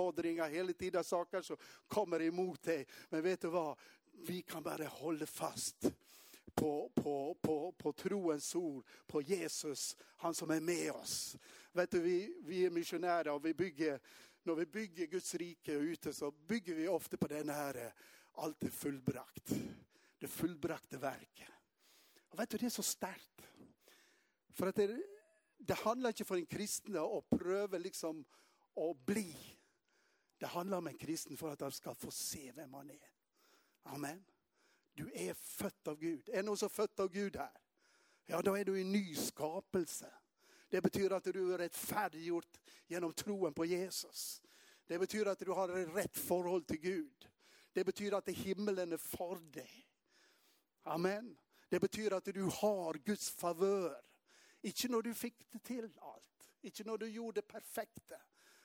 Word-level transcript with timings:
utfordringer, 0.00 0.48
hela 0.48 0.72
tiden 0.72 1.04
saker 1.04 1.42
som 1.42 1.56
kommer 1.88 2.22
emot 2.22 2.62
dig. 2.62 2.86
Men 3.08 3.22
vet 3.22 3.40
du 3.40 3.48
vad? 3.48 3.78
Vi 4.12 4.42
kan 4.42 4.62
bara 4.62 4.86
hålla 4.86 5.26
fast 5.26 5.92
på, 6.54 6.90
på, 6.94 7.36
på, 7.40 7.72
på 7.72 7.92
troens 7.92 8.54
ord, 8.54 8.86
på 9.06 9.22
Jesus, 9.22 9.96
han 10.16 10.34
som 10.34 10.50
är 10.50 10.60
med 10.60 10.92
oss. 10.92 11.36
Vet 11.72 11.90
du, 11.90 12.00
vi, 12.00 12.36
vi 12.44 12.66
är 12.66 12.70
missionärer 12.70 13.32
och 13.32 13.44
vi 13.44 13.54
bygger, 13.54 14.00
när 14.42 14.54
vi 14.54 14.66
bygger 14.66 15.06
Guds 15.06 15.34
rike 15.34 15.72
ute, 15.72 16.12
så 16.12 16.30
bygger 16.30 16.74
vi 16.74 16.88
ofta 16.88 17.16
på 17.16 17.26
den 17.26 17.48
här, 17.48 17.92
allt 18.32 18.62
är 18.62 18.68
fullbrakt. 18.68 19.54
Det 20.18 20.28
fullbrakte 20.28 20.98
verket. 20.98 21.48
Och 22.28 22.38
vet 22.38 22.50
du, 22.50 22.58
Det 22.58 22.66
är 22.66 22.70
så 22.70 22.82
starkt. 22.82 23.42
För 24.52 24.66
att 24.66 24.76
det, 24.76 25.02
det 25.58 25.74
handlar 25.74 26.10
inte 26.10 26.24
för 26.24 26.36
en 26.36 26.46
kristen 26.46 26.96
att 26.96 27.30
pröva 27.30 27.78
liksom 27.78 28.24
att 28.76 29.06
bli. 29.06 29.59
Det 30.40 30.46
handlar 30.46 30.78
om 30.78 30.86
en 30.86 30.98
kristen 30.98 31.36
för 31.36 31.50
att 31.50 31.60
han 31.60 31.72
ska 31.72 31.94
få 31.94 32.10
se 32.10 32.52
vem 32.52 32.74
han 32.74 32.90
är. 32.90 33.12
Amen. 33.82 34.24
Du 34.94 35.10
är 35.14 35.34
fött 35.34 35.88
av 35.88 35.98
Gud. 35.98 36.28
Är 36.28 36.42
någon 36.42 36.44
noen 36.44 36.56
som 36.56 36.88
av 36.96 37.08
Gud 37.08 37.36
här. 37.36 37.60
Ja, 38.26 38.42
då 38.42 38.58
är 38.58 38.64
du 38.64 38.80
en 38.80 38.92
nyskapelse. 38.92 40.12
Det 40.68 40.80
betyder 40.80 41.16
att 41.16 41.24
du 41.24 41.54
är 41.54 41.58
rättfärdiggjort 41.58 42.60
genom 42.86 43.12
troen 43.12 43.54
på 43.54 43.64
Jesus. 43.64 44.42
Det 44.86 44.98
betyder 44.98 45.26
att 45.26 45.38
du 45.38 45.50
har 45.50 45.68
ett 45.68 45.96
rätt 45.96 46.18
förhåll 46.18 46.64
till 46.64 46.80
Gud. 46.80 47.28
Det 47.72 47.84
betyder 47.84 48.16
att 48.16 48.28
himmelen 48.28 48.92
är 48.92 48.96
för 48.96 49.36
dig. 49.52 49.88
Amen. 50.82 51.38
Det 51.68 51.80
betyder 51.80 52.16
att 52.16 52.24
du 52.24 52.42
har 52.42 52.94
Guds 52.94 53.30
favör. 53.30 54.02
Inte 54.60 54.88
när 54.88 55.02
du 55.02 55.14
fick 55.14 55.34
det 55.50 55.58
till 55.58 55.90
allt, 55.98 56.50
inte 56.60 56.84
när 56.84 56.98
du 56.98 57.08
gjorde 57.08 57.40
det 57.40 57.46
perfekta. 57.46 58.16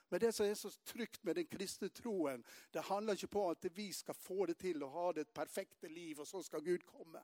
Men 0.10 0.20
det 0.20 0.32
som 0.32 0.46
är 0.46 0.54
så 0.54 0.70
tryggt 0.70 1.24
med 1.24 1.36
den 1.36 1.46
kristna 1.46 1.90
troen, 1.90 2.44
det 2.72 2.80
handlar 2.80 3.14
inte 3.14 3.28
på 3.28 3.50
att 3.50 3.66
vi 3.66 3.94
ska 3.94 4.14
få 4.14 4.46
det 4.46 4.54
till 4.54 4.84
att 4.84 4.90
ha 4.90 5.14
det 5.14 5.34
perfekta 5.34 5.88
liv, 5.88 6.20
och 6.20 6.28
så 6.28 6.44
ska 6.44 6.60
Gud 6.60 6.86
komma. 6.86 7.24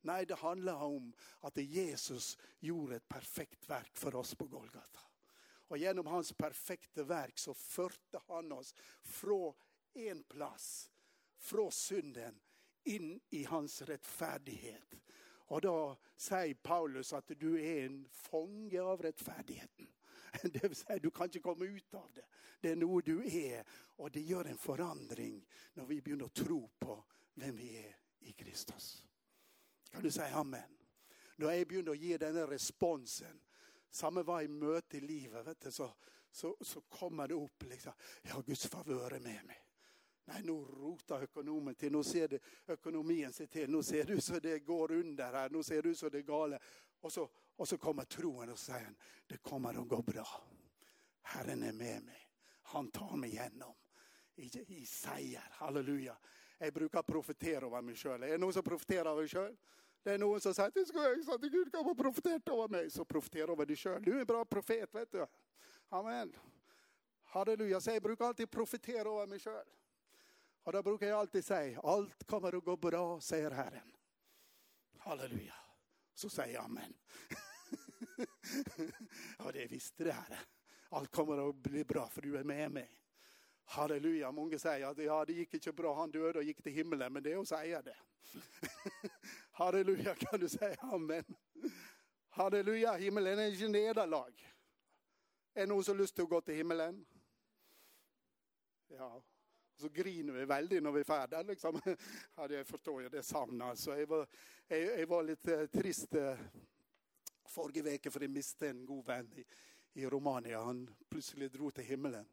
Nej, 0.00 0.26
det 0.26 0.34
handlar 0.34 0.74
om 0.82 1.12
att 1.40 1.56
Jesus 1.56 2.38
gjorde 2.58 2.96
ett 2.96 3.08
perfekt 3.08 3.70
verk 3.70 3.96
för 3.96 4.14
oss 4.14 4.34
på 4.34 4.46
Golgata. 4.46 5.00
Och 5.72 5.78
genom 5.78 6.06
hans 6.06 6.32
perfekta 6.32 7.02
verk 7.02 7.38
så 7.38 7.54
förde 7.54 8.20
han 8.28 8.52
oss 8.52 8.74
från 9.02 9.54
en 9.94 10.22
plats, 10.22 10.90
från 11.38 11.72
synden, 11.72 12.40
in 12.84 13.20
i 13.30 13.44
hans 13.44 13.82
rättfärdighet. 13.82 14.94
Och 15.24 15.60
då 15.60 15.96
säger 16.16 16.54
Paulus 16.54 17.12
att 17.12 17.30
du 17.36 17.66
är 17.66 17.86
en 17.86 18.08
fånge 18.10 18.82
av 18.82 19.02
rättfärdigheten. 19.02 19.86
Det 20.52 20.62
vill 20.62 20.76
säga, 20.76 20.98
du 20.98 21.10
kan 21.10 21.30
kommer 21.30 21.40
komme 21.40 21.64
ut 21.64 21.94
av 21.94 22.10
det. 22.14 22.24
Det 22.60 22.70
är 22.70 22.76
nog 22.76 23.04
du 23.04 23.26
är 23.26 23.64
och 23.70 24.10
det 24.10 24.20
gör 24.20 24.44
en 24.44 24.58
förändring 24.58 25.46
när 25.74 25.84
vi 25.84 26.02
börjar 26.02 26.28
tro 26.28 26.70
på 26.78 27.04
vem 27.34 27.56
vi 27.56 27.78
är 27.78 27.96
i 28.20 28.32
Kristus. 28.32 29.04
Kan 29.90 30.02
du 30.02 30.10
säga 30.10 30.36
amen? 30.36 30.78
Då 31.36 31.46
är 31.46 31.54
jag 31.54 31.68
begynner 31.68 31.94
ge 31.94 32.18
den 32.18 32.36
här 32.36 32.46
responsen, 32.46 33.40
Samma 33.90 34.22
varje 34.22 34.48
möte 34.48 34.96
i 34.96 35.00
livet, 35.00 35.46
du, 35.46 35.70
så, 35.70 35.94
så, 36.30 36.56
så, 36.60 36.80
kommer 36.80 37.28
det 37.28 37.34
upp. 37.34 37.62
liksom, 37.62 37.92
har 38.30 38.42
Guds 38.42 38.66
favör 38.66 39.10
med 39.10 39.44
mig. 39.44 39.66
Nej, 40.24 40.42
nu 40.44 40.52
rotar 40.52 41.22
økonomen 41.22 41.74
till, 41.74 41.92
nu 41.92 42.02
ser 42.02 42.28
det 42.28 42.42
ekonomin 42.66 43.32
sig 43.32 43.46
till, 43.46 43.70
nu 43.70 43.82
ser 43.82 44.04
du 44.04 44.20
så 44.20 44.38
det 44.38 44.58
går 44.58 44.90
under 44.92 45.32
här, 45.32 45.50
nu 45.50 45.62
ser 45.62 45.82
du 45.82 45.94
så 45.94 46.08
det 46.08 46.18
är 46.18 46.22
galet. 46.22 46.62
Och 47.00 47.12
så, 47.12 47.30
och 47.56 47.68
så 47.68 47.78
kommer 47.78 48.04
troen 48.04 48.48
och 48.50 48.58
säger, 48.58 48.94
det 49.26 49.36
kommer 49.36 49.82
att 49.82 49.88
gå 49.88 50.02
bra. 50.02 50.26
Herren 51.22 51.62
är 51.62 51.72
med 51.72 52.02
mig, 52.02 52.28
Han 52.62 52.90
tar 52.90 53.16
mig 53.16 53.30
igenom. 53.30 53.74
i, 54.36 54.44
i. 55.18 55.38
Halleluja. 55.50 56.16
Jag 56.58 56.74
brukar 56.74 57.02
profetera 57.02 57.66
över 57.66 57.82
mig 57.82 57.94
själv. 57.96 58.22
Är 58.22 58.28
det 58.28 58.38
någon 58.38 58.52
som 58.52 58.62
profeterar 58.62 59.10
över 59.10 59.26
sig 59.26 59.40
själv? 59.40 59.56
Det 60.02 60.12
är 60.12 60.18
någon 60.18 60.40
som 60.40 60.54
sier 60.54 61.34
att 61.34 61.40
Gud 61.40 61.72
kan 61.72 61.84
vara 61.84 61.94
profetert 61.94 62.48
över 62.48 62.68
mig. 62.68 62.90
Så 62.90 63.04
profetera 63.04 63.52
över 63.52 63.66
dig 63.66 63.76
själv, 63.76 64.02
Du 64.02 64.16
är 64.16 64.20
en 64.20 64.26
bra 64.26 64.44
profet, 64.44 64.94
vet 64.94 65.12
du. 65.12 65.26
Amen. 65.88 66.36
Halleluja. 67.22 67.80
Så 67.80 67.90
jag 67.90 68.02
brukar 68.02 68.24
alltid 68.24 68.50
profetera 68.50 69.08
över 69.08 69.26
mig 69.26 69.38
själv. 69.38 69.66
Och 70.62 70.72
då 70.72 70.82
brukar 70.82 71.06
jag 71.06 71.18
alltid 71.18 71.44
säga, 71.44 71.80
allt 71.80 72.24
kommer 72.24 72.56
att 72.56 72.64
gå 72.64 72.76
bra, 72.76 73.20
säger 73.20 73.50
Herren. 73.50 73.96
Halleluja. 74.98 75.54
Så 76.14 76.28
säger 76.28 76.54
jag 76.54 76.64
amen. 76.64 76.94
ja, 79.38 79.52
det 79.52 79.66
visste 79.66 80.04
det, 80.04 80.12
här. 80.12 80.38
Allt 80.88 81.10
kommer 81.10 81.48
att 81.48 81.56
bli 81.56 81.84
bra, 81.84 82.08
för 82.08 82.22
du 82.22 82.36
är 82.36 82.44
med 82.44 82.72
mig. 82.72 82.90
Halleluja. 83.64 84.32
många 84.32 84.58
säger 84.58 84.86
att 84.86 84.98
ja, 84.98 85.24
det 85.24 85.32
gick 85.32 85.54
inte 85.54 85.72
bra, 85.72 85.94
han 85.94 86.10
døde 86.10 86.38
och 86.38 86.44
gick 86.44 86.62
till 86.62 86.72
himmelen. 86.72 87.12
Men 87.12 87.22
det 87.22 87.32
är 87.32 87.36
att 87.36 87.48
säga 87.48 87.82
det. 87.82 87.96
Halleluja, 89.50 90.14
kan 90.14 90.40
du 90.40 90.48
säga, 90.48 90.76
amen. 90.80 91.24
Halleluja, 92.28 92.92
himmelen 92.92 93.38
är 93.38 93.52
inte 93.52 93.68
nederlag. 93.68 94.32
Är 95.54 95.66
någon 95.66 95.84
som 95.84 95.96
lust 95.96 96.18
att 96.18 96.28
gå 96.28 96.40
till 96.40 96.54
himmelen? 96.54 97.06
Ja. 98.88 99.22
Så 99.76 99.88
griner 99.88 100.32
vi 100.32 100.44
väldigt 100.44 100.82
när 100.82 100.92
vi 100.92 101.04
färdas. 101.04 101.46
Liksom. 101.46 101.80
Ja, 102.36 102.48
det 102.48 102.64
förstår 102.64 103.02
jag, 103.02 103.12
det 103.12 103.22
savnet. 103.22 103.68
Altså. 103.68 103.90
jag, 103.96 104.06
var, 104.06 104.26
jag, 104.68 105.00
jag 105.00 105.06
var 105.06 105.22
lite 105.22 105.66
trist 105.66 106.14
eh, 106.14 106.38
forrige 107.52 107.84
uke 107.94 108.10
fordi 108.10 108.30
jeg 108.30 108.36
mistet 108.36 108.70
en 108.70 108.86
god 108.88 109.04
venn 109.06 109.32
i, 109.38 109.44
i 110.00 110.06
Romania. 110.08 110.64
Han 110.64 110.86
plutselig 111.10 111.52
dro 111.52 111.70
til 111.70 111.84
himmelen 111.84 112.28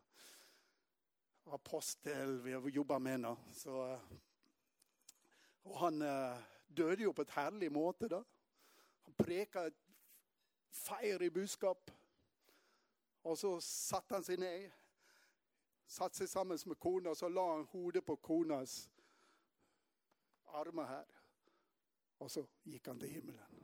apostel 1.53 2.41
vi 2.41 2.51
har 2.51 2.69
jobba 2.69 2.99
med 2.99 3.19
nå. 3.19 3.37
Så, 3.53 3.93
eh, 3.93 3.99
og 5.63 5.79
han 5.79 6.01
eh, 6.01 6.37
uh, 6.37 6.43
døde 6.77 7.03
jo 7.03 7.11
på 7.11 7.21
et 7.21 7.29
herlig 7.35 7.71
måte. 7.71 8.07
da. 8.07 8.23
Han 9.03 9.13
preka 9.13 9.65
et 9.67 9.77
feirig 10.69 11.33
budskap. 11.33 11.91
Og 13.23 13.37
så 13.37 13.59
satte 13.59 14.15
han 14.15 14.23
seg 14.23 14.39
ned, 14.39 14.69
satte 15.87 16.17
seg 16.17 16.29
sammen 16.29 16.59
med 16.65 16.79
kona, 16.79 17.11
og 17.11 17.17
så 17.17 17.27
la 17.29 17.43
han 17.51 17.67
hodet 17.73 18.05
på 18.05 18.15
konas 18.15 18.89
armer 20.45 20.87
her. 20.87 21.17
Og 22.19 22.31
så 22.31 22.45
gikk 22.63 22.87
han 22.87 22.99
til 22.99 23.09
himmelen. 23.09 23.58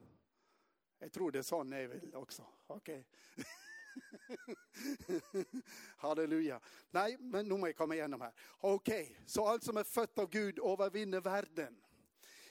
Jeg 1.06 1.12
tror 1.14 1.30
det 1.30 1.44
er 1.44 1.46
sånn 1.46 1.74
jeg 1.78 1.86
vil 1.92 2.16
også. 2.18 2.42
ok? 2.74 2.88
Halleluja. 6.02 6.58
Nei, 6.98 7.12
men 7.20 7.46
nå 7.46 7.60
må 7.62 7.70
jeg 7.70 7.78
komme 7.78 8.00
gjennom 8.00 8.24
her. 8.26 8.34
Ok, 8.66 8.90
Så 9.30 9.46
alt 9.46 9.68
som 9.68 9.78
er 9.78 9.86
født 9.86 10.18
av 10.24 10.32
Gud, 10.34 10.64
overvinner 10.66 11.22
verden. 11.22 11.78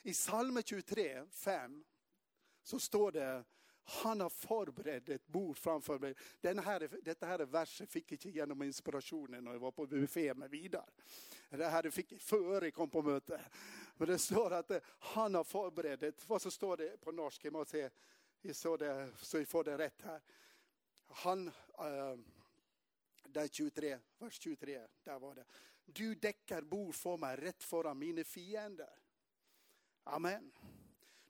I 0.07 0.15
Salme 0.15 0.63
23, 0.63 1.25
5, 1.35 1.75
så 2.63 2.79
står 2.79 3.19
det 3.19 3.27
han 3.87 4.21
har 4.21 4.31
forberedt 4.31 5.09
et 5.09 5.27
bord 5.27 5.59
framfor 5.59 5.99
meg. 5.99 6.15
Her, 6.41 6.87
dette 7.05 7.27
her 7.27 7.43
verset 7.51 7.91
fikk 7.91 8.15
jeg 8.15 8.21
ikke 8.21 8.37
gjennom 8.39 8.63
inspirasjonen 8.65 9.45
når 9.45 9.59
jeg 9.59 9.65
var 9.67 9.75
på 9.77 9.89
buffé 9.91 10.29
med 10.39 10.55
Vidar. 10.55 10.89
Det 11.51 11.75
här 11.75 11.91
fikk 11.91 12.15
jeg 12.15 12.23
før 12.23 12.65
jeg 12.65 12.79
kom 12.79 12.89
på 12.91 13.03
møte. 13.03 13.37
Men 13.99 14.15
det 14.15 14.23
står 14.23 14.57
at 14.63 14.73
han 15.15 15.35
har 15.35 15.45
forberedt 15.45 16.25
Hva 16.27 16.39
så 16.41 16.51
står 16.51 16.77
det 16.81 16.89
på 17.03 17.13
norsk? 17.13 17.45
Jeg 17.45 17.53
må 17.53 17.65
se 17.69 17.85
så, 18.53 18.77
det, 18.77 19.13
så 19.19 19.39
vi 19.39 19.47
får 19.47 19.65
det 19.65 19.79
rätt 19.79 20.03
här. 20.03 20.21
Han 21.07 21.49
uh, 21.49 22.19
det 23.25 23.53
23, 23.53 23.99
vers 24.19 24.39
23. 24.41 24.87
där 25.05 25.19
var 25.19 25.35
det. 25.35 25.45
Du 25.85 26.15
däckar, 26.15 26.63
bord 26.63 26.95
för 26.95 27.17
mig 27.17 27.37
rätt 27.37 27.63
foran 27.63 27.99
mina 27.99 28.25
fiender. 28.25 28.99
Amen. 30.05 30.53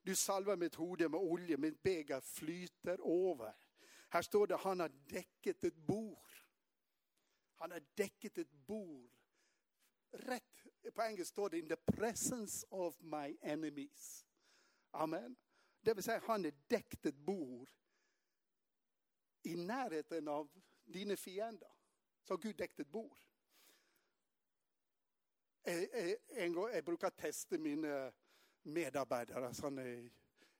Du 0.03 0.15
salvar 0.15 0.57
mitt 0.57 0.75
hode 0.75 1.09
med 1.09 1.21
olja, 1.21 1.57
mitt 1.57 1.83
bägare 1.83 2.21
flyter 2.21 3.31
över. 3.31 3.55
Här 4.09 4.23
står 4.23 4.47
det 4.47 4.57
han 4.57 4.81
har 4.81 4.89
däcket 4.89 5.65
ett 5.65 5.77
bord. 5.77 6.33
Han 7.55 7.71
har 7.71 7.83
däcket 7.95 8.39
ett 8.39 8.53
bord. 8.53 9.11
Rätt, 10.11 10.67
På 10.95 11.03
engelska 11.03 11.33
står 11.33 11.51
det 11.51 11.59
'in 11.59 11.69
the 11.69 11.77
presence 11.77 12.67
of 12.71 13.01
my 13.01 13.37
enemies'. 13.43 14.25
Amen. 14.91 15.37
Det 15.85 15.95
vill 15.95 16.05
säga, 16.05 16.23
han 16.27 16.45
är 16.45 16.53
däktet 16.67 17.15
bor 17.15 17.15
bord 17.15 17.71
i 19.43 19.57
närheten 19.57 20.29
av 20.29 20.51
dina 20.85 21.17
fiender. 21.17 21.71
Så 22.23 22.33
har 22.33 22.39
Gud 22.39 22.57
däktet 22.57 22.89
bor. 22.89 23.03
bord. 23.09 23.19
Eh, 25.63 25.83
eh, 25.83 26.53
gång 26.53 26.71
jeg, 26.71 26.85
jag 27.01 27.17
testa 27.17 27.59
mina 27.59 28.07
eh, 28.07 28.13
medarbetare 28.63 29.55
som 29.55 30.11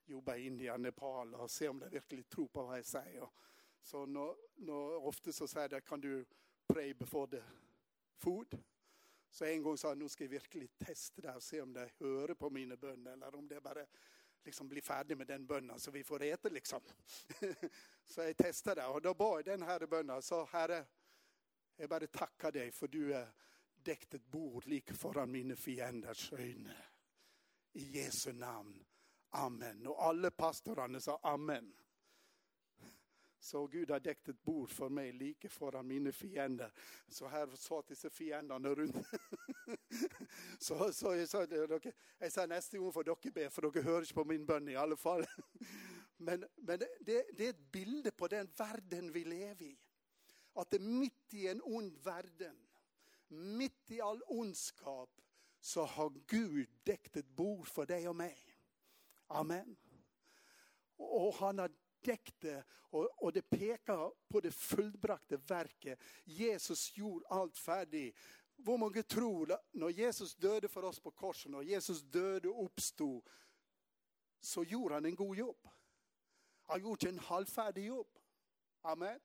jobbar 0.05 0.35
i 0.35 0.45
Indien, 0.45 0.81
Nepal, 0.81 1.35
och 1.35 1.51
se 1.51 1.69
om 1.69 1.79
de 1.79 1.89
verkligen 1.89 2.23
tror 2.23 2.47
på 2.47 2.63
vad 2.63 2.77
jag 2.77 2.85
säger. 2.85 3.29
Så 3.81 4.05
når, 4.05 4.37
når 4.55 5.05
ofta 5.05 5.31
så 5.31 5.47
säger 5.47 5.69
de 5.69 5.81
kan 5.81 6.01
du 6.01 6.25
pray 6.67 6.93
before 6.93 7.27
the 7.27 7.43
food. 8.17 8.63
Så 9.29 9.45
en 9.45 9.63
gång 9.63 9.77
sa 9.77 9.87
jag, 9.87 9.97
nu 9.97 10.09
ska 10.09 10.23
jag 10.23 10.31
verkligen 10.31 10.67
testa 10.77 11.21
det 11.21 11.35
och 11.35 11.43
se 11.43 11.61
om 11.61 11.73
de 11.73 11.89
hör 11.99 12.33
på 12.33 12.49
mina 12.49 12.77
böner 12.77 13.11
eller 13.11 13.35
om 13.35 13.47
det 13.47 13.61
bara 13.61 13.85
liksom 14.45 14.69
bli 14.69 14.81
ferdig 14.81 15.17
med 15.17 15.27
den 15.27 15.47
bønna, 15.47 15.79
så 15.79 15.91
vi 15.91 16.03
får 16.03 16.23
ete, 16.23 16.49
liksom. 16.49 16.81
så 18.11 18.21
jeg 18.21 18.37
testa 18.37 18.75
det, 18.75 18.85
og 18.85 19.01
da 19.03 19.13
ba 19.13 19.31
jeg 19.37 19.45
denne 19.45 19.87
bønna. 19.87 20.21
Så 20.21 20.45
Herre, 20.51 20.85
Jag 21.77 21.89
bara 21.89 22.07
tackar 22.07 22.51
dig 22.51 22.71
för 22.71 22.87
du 22.87 23.13
är 23.13 23.27
däckt 23.75 24.13
ett 24.13 24.25
bord 24.25 24.67
lik 24.67 24.91
föran 24.91 25.31
mina 25.31 25.55
fienders 25.55 26.33
ögon. 26.33 26.69
I 27.73 27.83
Jesu 27.83 28.33
namn. 28.33 28.85
Amen. 29.29 29.87
Och 29.87 30.03
alla 30.03 30.31
pastorerna 30.31 30.99
sa 30.99 31.19
amen. 31.23 31.73
Så 33.45 33.67
Gud 33.67 33.91
har 33.91 33.99
däckt 33.99 34.29
ett 34.29 34.43
bord 34.43 34.69
för 34.69 34.89
mig 34.89 35.11
like 35.11 35.49
föran 35.49 35.87
mina 35.87 36.11
fiender. 36.11 36.71
Så 37.07 37.27
här 37.27 37.47
satt 37.55 37.87
dessa 37.87 38.09
fienderna 38.09 38.69
runt. 38.69 38.95
så, 40.59 40.93
så 40.93 41.15
jag 41.15 41.29
sa, 41.29 41.45
jag 42.19 42.31
sa 42.31 42.45
nästa 42.45 42.77
gång 42.77 42.93
får 42.93 43.03
dere 43.03 43.31
be, 43.31 43.49
för 43.49 43.61
dere 43.61 43.81
hör 43.81 43.99
inte 43.99 44.13
på 44.13 44.25
min 44.25 44.45
bön 44.45 44.69
i 44.69 44.75
alla 44.75 44.95
fall. 44.95 45.25
Men, 46.17 46.45
men 46.55 46.79
det, 46.79 47.25
det, 47.33 47.45
är 47.45 47.49
ett 47.49 47.71
bild 47.71 48.17
på 48.17 48.27
den 48.27 48.47
världen 48.57 49.11
vi 49.11 49.25
lever 49.25 49.65
i. 49.65 49.79
Att 50.53 50.69
det 50.69 50.79
mitt 50.79 51.33
i 51.33 51.47
en 51.47 51.61
ond 51.63 51.97
världen, 51.97 52.67
mitt 53.27 53.91
i 53.91 54.01
all 54.01 54.21
ondskap, 54.27 55.21
så 55.59 55.85
har 55.85 56.13
Gud 56.27 56.69
däckt 56.83 57.17
ett 57.17 57.29
bord 57.29 57.67
för 57.67 57.85
dig 57.85 58.09
och 58.09 58.15
mig. 58.15 58.37
Amen. 59.27 59.75
Och 60.97 61.33
han 61.33 61.59
har 61.59 61.71
däckt 62.05 62.45
och, 62.67 63.23
och 63.23 63.33
det 63.33 63.41
pekar 63.41 64.11
på 64.27 64.41
det 64.41 64.51
fullbrakte 64.51 65.37
verket. 65.37 65.99
Jesus 66.23 66.97
gjorde 66.97 67.27
allt 67.27 67.57
färdigt. 67.57 68.17
Hvor 68.55 68.77
mange 68.77 69.03
tror 69.03 69.57
när 69.71 69.89
Jesus 69.89 70.35
döde 70.35 70.67
för 70.67 70.83
oss 70.83 70.99
på 70.99 71.11
korset, 71.11 71.51
när 71.51 71.61
Jesus 71.61 72.01
döde 72.01 72.49
och 72.49 72.65
uppstod, 72.65 73.29
så 74.41 74.63
gjorde 74.63 74.93
han 74.93 75.05
en 75.05 75.15
god 75.15 75.37
jobb. 75.37 75.69
Han 76.63 76.81
gjorde 76.81 77.09
en 77.09 77.19
halvfärdig 77.19 77.85
jobb. 77.85 78.19
Amen. 78.81 79.19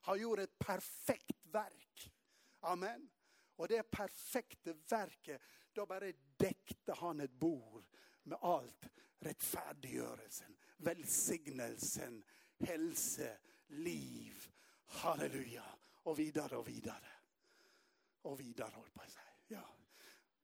Han 0.00 0.20
gjorde 0.20 0.42
ett 0.42 0.58
perfekt 0.58 1.46
verk. 1.46 2.12
Amen. 2.60 3.10
Och 3.56 3.68
det 3.68 3.90
perfekta 3.90 4.72
verket, 4.72 5.42
då 5.72 5.86
bara 5.86 6.12
däckte 6.36 6.92
han 6.92 7.20
ett 7.20 7.32
bord 7.32 7.84
med 8.22 8.38
allt. 8.40 8.88
Rättfärdiggörelsen, 9.18 10.56
välsignelsen, 10.82 12.24
hälsa, 12.58 13.28
liv. 13.66 14.48
Halleluja. 14.86 15.64
Och 16.02 16.18
vidare 16.18 16.56
och 16.56 16.68
vidare. 16.68 17.08
Och 18.22 18.40
vidare 18.40 18.72
håll 18.74 18.90
på 18.92 19.10
sig. 19.10 19.22
Ja. 19.46 19.76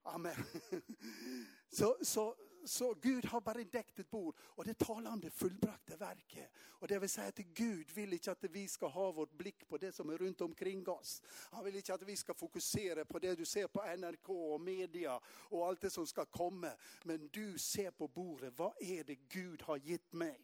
Amen. 0.03 0.45
Så, 1.71 1.97
så, 2.03 2.37
så 2.65 2.95
Gud 2.95 3.25
har 3.25 3.41
bara 3.41 3.65
däckt 3.65 3.99
ett 3.99 4.11
bord 4.11 4.37
och 4.41 4.65
det 4.65 4.79
talar 4.79 5.13
om 5.13 5.21
det 5.21 5.31
fullbrakta 5.31 5.97
verket. 5.97 6.51
Och 6.57 6.89
det 6.89 6.99
vill 6.99 7.09
säga 7.09 7.29
att 7.29 7.37
Gud 7.37 7.91
vill 7.91 8.13
inte 8.13 8.33
att 8.33 8.45
vi 8.45 8.69
ska 8.69 8.87
ha 8.87 9.13
vår 9.13 9.27
blick 9.27 9.69
på 9.69 9.79
det 9.79 9.93
som 9.93 10.11
är 10.11 10.19
runt 10.19 10.41
omkring 10.41 10.89
oss. 10.89 11.23
Han 11.51 11.65
vill 11.65 11.77
inte 11.77 11.95
att 11.95 12.03
vi 12.03 12.17
ska 12.17 12.35
fokusera 12.35 13.05
på 13.05 13.19
det 13.19 13.35
du 13.35 13.45
ser 13.45 13.67
på 13.67 13.97
NRK 13.97 14.29
och 14.29 14.61
media 14.61 15.21
och 15.27 15.67
allt 15.67 15.81
det 15.81 15.91
som 15.91 16.07
ska 16.07 16.25
komma. 16.25 16.71
Men 17.03 17.29
du 17.33 17.59
ser 17.59 17.91
på 17.91 18.09
bordet, 18.09 18.55
vad 18.57 18.73
är 18.79 19.05
det 19.05 19.15
Gud 19.15 19.63
har 19.63 19.77
gett 19.77 20.13
mig? 20.13 20.41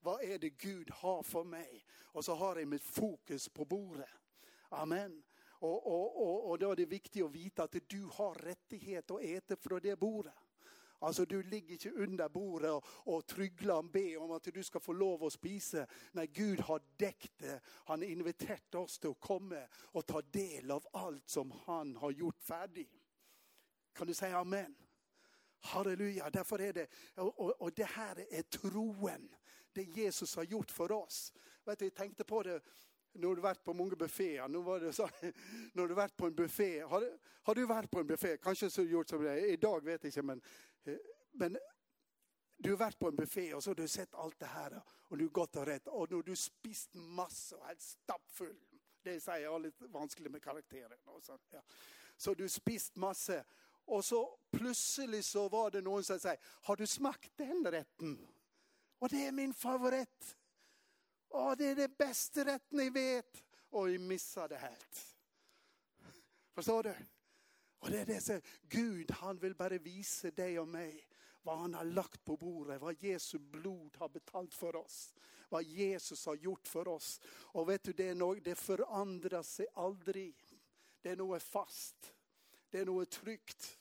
Vad 0.00 0.22
är 0.22 0.38
det 0.38 0.50
Gud 0.50 0.90
har 0.90 1.22
för 1.22 1.44
mig? 1.44 1.84
Och 2.00 2.24
så 2.24 2.34
har 2.34 2.56
jag 2.56 2.68
mitt 2.68 2.82
fokus 2.82 3.48
på 3.48 3.64
bordet. 3.64 4.08
Amen. 4.68 5.22
Och, 5.58 5.86
och, 5.86 6.22
och, 6.22 6.50
och 6.50 6.58
då 6.58 6.72
är 6.72 6.76
det 6.76 6.86
viktigt 6.86 7.24
att 7.24 7.34
veta 7.34 7.62
att 7.62 7.76
du 7.86 8.08
har 8.12 8.34
rättighet 8.34 9.10
att 9.10 9.20
äta 9.20 9.56
från 9.56 9.80
det 9.80 9.98
bordet. 9.98 10.34
Alltså 10.98 11.24
du 11.24 11.42
ligger 11.42 11.72
inte 11.72 11.90
under 11.90 12.28
bordet 12.28 12.70
och, 12.86 13.26
trygglar 13.26 13.56
tryglar 13.56 13.76
och 13.76 13.84
ber 13.84 14.18
om 14.18 14.30
att 14.30 14.42
du 14.42 14.62
ska 14.62 14.80
få 14.80 14.92
lov 14.92 15.24
att 15.24 15.32
spisa. 15.32 15.86
När 16.12 16.26
Gud 16.26 16.60
har 16.60 16.82
däckt 16.96 17.38
det. 17.38 17.60
Han 17.66 18.00
har 18.00 18.08
inviterat 18.08 18.74
oss 18.74 18.98
till 18.98 19.10
att 19.10 19.20
komma 19.20 19.62
och 19.74 20.06
ta 20.06 20.22
del 20.22 20.70
av 20.70 20.86
allt 20.92 21.28
som 21.28 21.52
han 21.64 21.96
har 21.96 22.10
gjort 22.10 22.42
färdigt. 22.42 22.92
Kan 23.94 24.06
du 24.06 24.14
säga 24.14 24.38
amen? 24.38 24.74
Halleluja, 25.60 26.30
därför 26.30 26.60
är 26.60 26.72
det, 26.72 26.90
och, 27.14 27.60
och 27.60 27.72
det 27.72 27.84
här 27.84 28.34
är 28.34 28.42
troen. 28.42 29.34
Det 29.72 29.82
Jesus 29.82 30.36
har 30.36 30.44
gjort 30.44 30.70
för 30.70 30.92
oss. 30.92 31.32
Vet 31.64 31.78
du, 31.78 31.84
jag 31.84 31.94
tänkte 31.94 32.24
på 32.24 32.42
det 32.42 32.60
nu 33.18 33.26
har 33.26 33.36
du 33.36 33.42
varit 33.42 33.64
på 33.64 33.74
många 33.74 33.96
bufféer. 33.96 34.48
Nu 34.48 34.58
var 34.58 34.80
det 34.80 34.92
så, 34.92 35.08
nu 35.72 35.82
har 35.82 35.88
du 35.88 35.94
varit 35.94 36.16
på 36.16 36.26
en 36.26 36.34
buffé. 36.34 36.80
Har, 36.80 37.18
har 37.42 37.54
du 37.54 37.66
varit 37.66 37.90
på 37.90 38.00
en 38.00 38.06
buffé? 38.06 38.36
Kanske 38.36 38.70
så 38.70 38.82
gjort 38.82 39.08
som 39.08 39.22
det 39.22 39.40
idag 39.40 39.84
vet 39.84 40.04
jag 40.04 40.08
inte. 40.08 40.22
Men, 40.22 40.40
Eh, 40.88 40.96
men 41.32 41.58
du 42.56 42.70
har 42.70 42.76
varit 42.76 42.98
på 42.98 43.08
en 43.08 43.16
buffé 43.16 43.54
och 43.54 43.64
så 43.64 43.70
har 43.70 43.74
du 43.74 43.88
sett 43.88 44.14
allt 44.14 44.38
det 44.38 44.46
här 44.46 44.82
och 44.88 45.18
du 45.18 45.28
gått 45.28 45.56
och 45.56 45.66
rätt 45.66 45.88
och 45.88 46.10
nu 46.10 46.16
har 46.16 46.22
du 46.22 46.36
spist 46.36 46.94
massor, 46.94 47.64
helt 47.64 47.80
stappfull. 47.80 48.56
Det 49.02 49.20
säger 49.20 49.44
jag 49.44 49.62
lite 49.62 49.86
vanskligt 49.86 50.32
med 50.32 50.42
karaktären. 50.42 50.98
Så, 51.22 51.38
ja. 51.50 51.62
så 52.16 52.34
du 52.34 52.48
spist 52.48 52.96
massor 52.96 53.44
och 53.86 54.04
så 54.04 54.38
plötsligt 54.50 55.24
så 55.24 55.48
var 55.48 55.70
det 55.70 55.80
någon 55.80 56.04
som 56.04 56.20
säger, 56.20 56.38
har 56.44 56.76
du 56.76 56.86
smakt 56.86 57.32
den 57.36 57.66
rätten? 57.70 58.28
Och 58.98 59.08
det 59.08 59.26
är 59.26 59.32
min 59.32 59.54
favorit. 59.54 60.36
Åh, 61.28 61.54
det 61.58 61.64
är 61.64 61.76
det 61.76 61.98
bästa 61.98 62.44
rätten 62.44 62.78
ni 62.78 62.90
vet. 62.90 63.44
Och 63.70 63.88
vi 63.88 63.98
missade 63.98 64.56
helt. 64.56 65.16
Förstår 66.54 66.82
du? 66.82 66.94
Och 67.86 67.92
det 67.92 68.00
är 68.00 68.06
det 68.06 68.20
som, 68.20 68.40
Gud 68.68 69.10
han 69.10 69.38
vill 69.38 69.54
bara 69.54 69.78
visa 69.78 70.30
dig 70.30 70.58
och 70.58 70.68
mig 70.68 71.08
vad 71.42 71.58
han 71.58 71.74
har 71.74 71.84
lagt 71.84 72.24
på 72.24 72.36
bordet, 72.36 72.80
vad 72.80 73.02
Jesu 73.02 73.38
blod 73.38 73.96
har 73.96 74.08
betalt 74.08 74.54
för 74.54 74.76
oss. 74.76 75.14
Vad 75.48 75.62
Jesus 75.62 76.26
har 76.26 76.34
gjort 76.34 76.68
för 76.68 76.88
oss. 76.88 77.20
Och 77.28 77.68
vet 77.68 77.82
du, 77.82 77.92
det, 77.92 78.08
är 78.08 78.14
något, 78.14 78.44
det 78.44 78.54
förändras 78.54 79.54
sig 79.54 79.66
aldrig. 79.74 80.34
Det 81.02 81.10
är 81.10 81.16
något 81.16 81.42
fast. 81.42 82.14
Det 82.70 82.78
är 82.78 82.86
något 82.86 83.10
tryggt. 83.10 83.78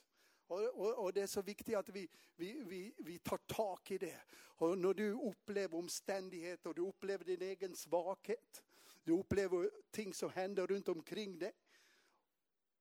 Och, 0.47 0.61
och, 0.61 1.03
och, 1.03 1.13
det 1.13 1.21
är 1.21 1.27
så 1.27 1.41
viktigt 1.41 1.75
att 1.75 1.89
vi, 1.89 2.07
vi, 2.35 2.63
vi, 2.63 2.93
vi 2.97 3.19
tar 3.19 3.37
tag 3.37 3.79
i 3.89 3.97
det. 3.97 4.21
Och 4.33 4.77
när 4.77 4.93
du 4.93 5.11
upplever 5.11 5.77
omständigheter 5.77 6.69
och 6.69 6.75
du 6.75 6.81
upplever 6.81 7.25
din 7.25 7.41
egen 7.41 7.75
svaghet. 7.75 8.63
Du 9.03 9.11
upplever 9.11 9.71
ting 9.91 10.13
som 10.13 10.29
händer 10.29 10.67
runt 10.67 10.87
omkring 10.87 11.39
dig. 11.39 11.53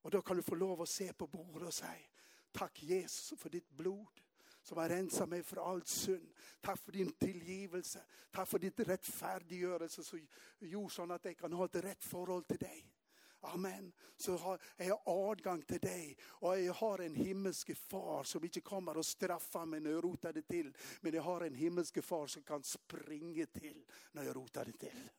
Och 0.04 0.10
då 0.10 0.22
kan 0.22 0.36
du 0.36 0.42
få 0.42 0.54
lov 0.54 0.82
att 0.82 0.88
se 0.88 1.12
på 1.12 1.26
bordet 1.26 1.68
och 1.68 1.74
säga, 1.74 2.08
tack 2.52 2.82
Jesus 2.82 3.40
för 3.40 3.50
ditt 3.50 3.70
blod 3.70 4.20
som 4.62 4.78
har 4.78 4.88
rensat 4.88 5.28
mig 5.28 5.42
för 5.42 5.70
all 5.70 5.82
synd. 5.82 6.32
Tack 6.60 6.80
för 6.80 6.92
din 6.92 7.12
tillgivelse. 7.12 8.04
Tack 8.30 8.48
för 8.48 8.58
ditt 8.58 8.80
rättfärdiggörelse 8.80 10.04
som 10.04 10.26
gjorde 10.58 10.94
så 10.94 11.12
att 11.12 11.25
jag 11.25 11.38
kan 11.38 11.52
ha 11.52 11.64
ett 11.64 11.75
rätt 11.75 12.04
förhåll 12.04 12.44
till 12.44 12.58
dig. 12.58 12.92
Amen. 13.40 13.92
Så 14.16 14.37
har 14.37 14.61
jag 14.76 15.00
adgang 15.04 15.62
till 15.62 15.80
dig 15.80 16.16
och 16.23 16.61
jag 16.61 16.75
har 16.75 16.99
en 16.99 17.14
himmelsk 17.14 17.76
far 17.76 18.25
som 18.25 18.44
inte 18.44 18.61
kommer 18.61 18.99
att 19.00 19.06
straffa 19.06 19.64
mig 19.64 19.80
när 19.80 19.90
jag 19.90 20.04
rotar 20.04 20.32
det 20.32 20.42
till. 20.42 20.76
Men 21.00 21.14
jag 21.14 21.23
har 21.23 21.40
en 21.40 21.54
himmelsk 21.54 22.04
far 22.04 22.26
som 22.26 22.42
kan 22.42 22.62
springa 22.62 23.46
till 23.46 23.84
när 24.12 24.23
jag 24.23 24.37
rotar 24.37 24.64
det 24.64 24.73
till. 24.73 25.11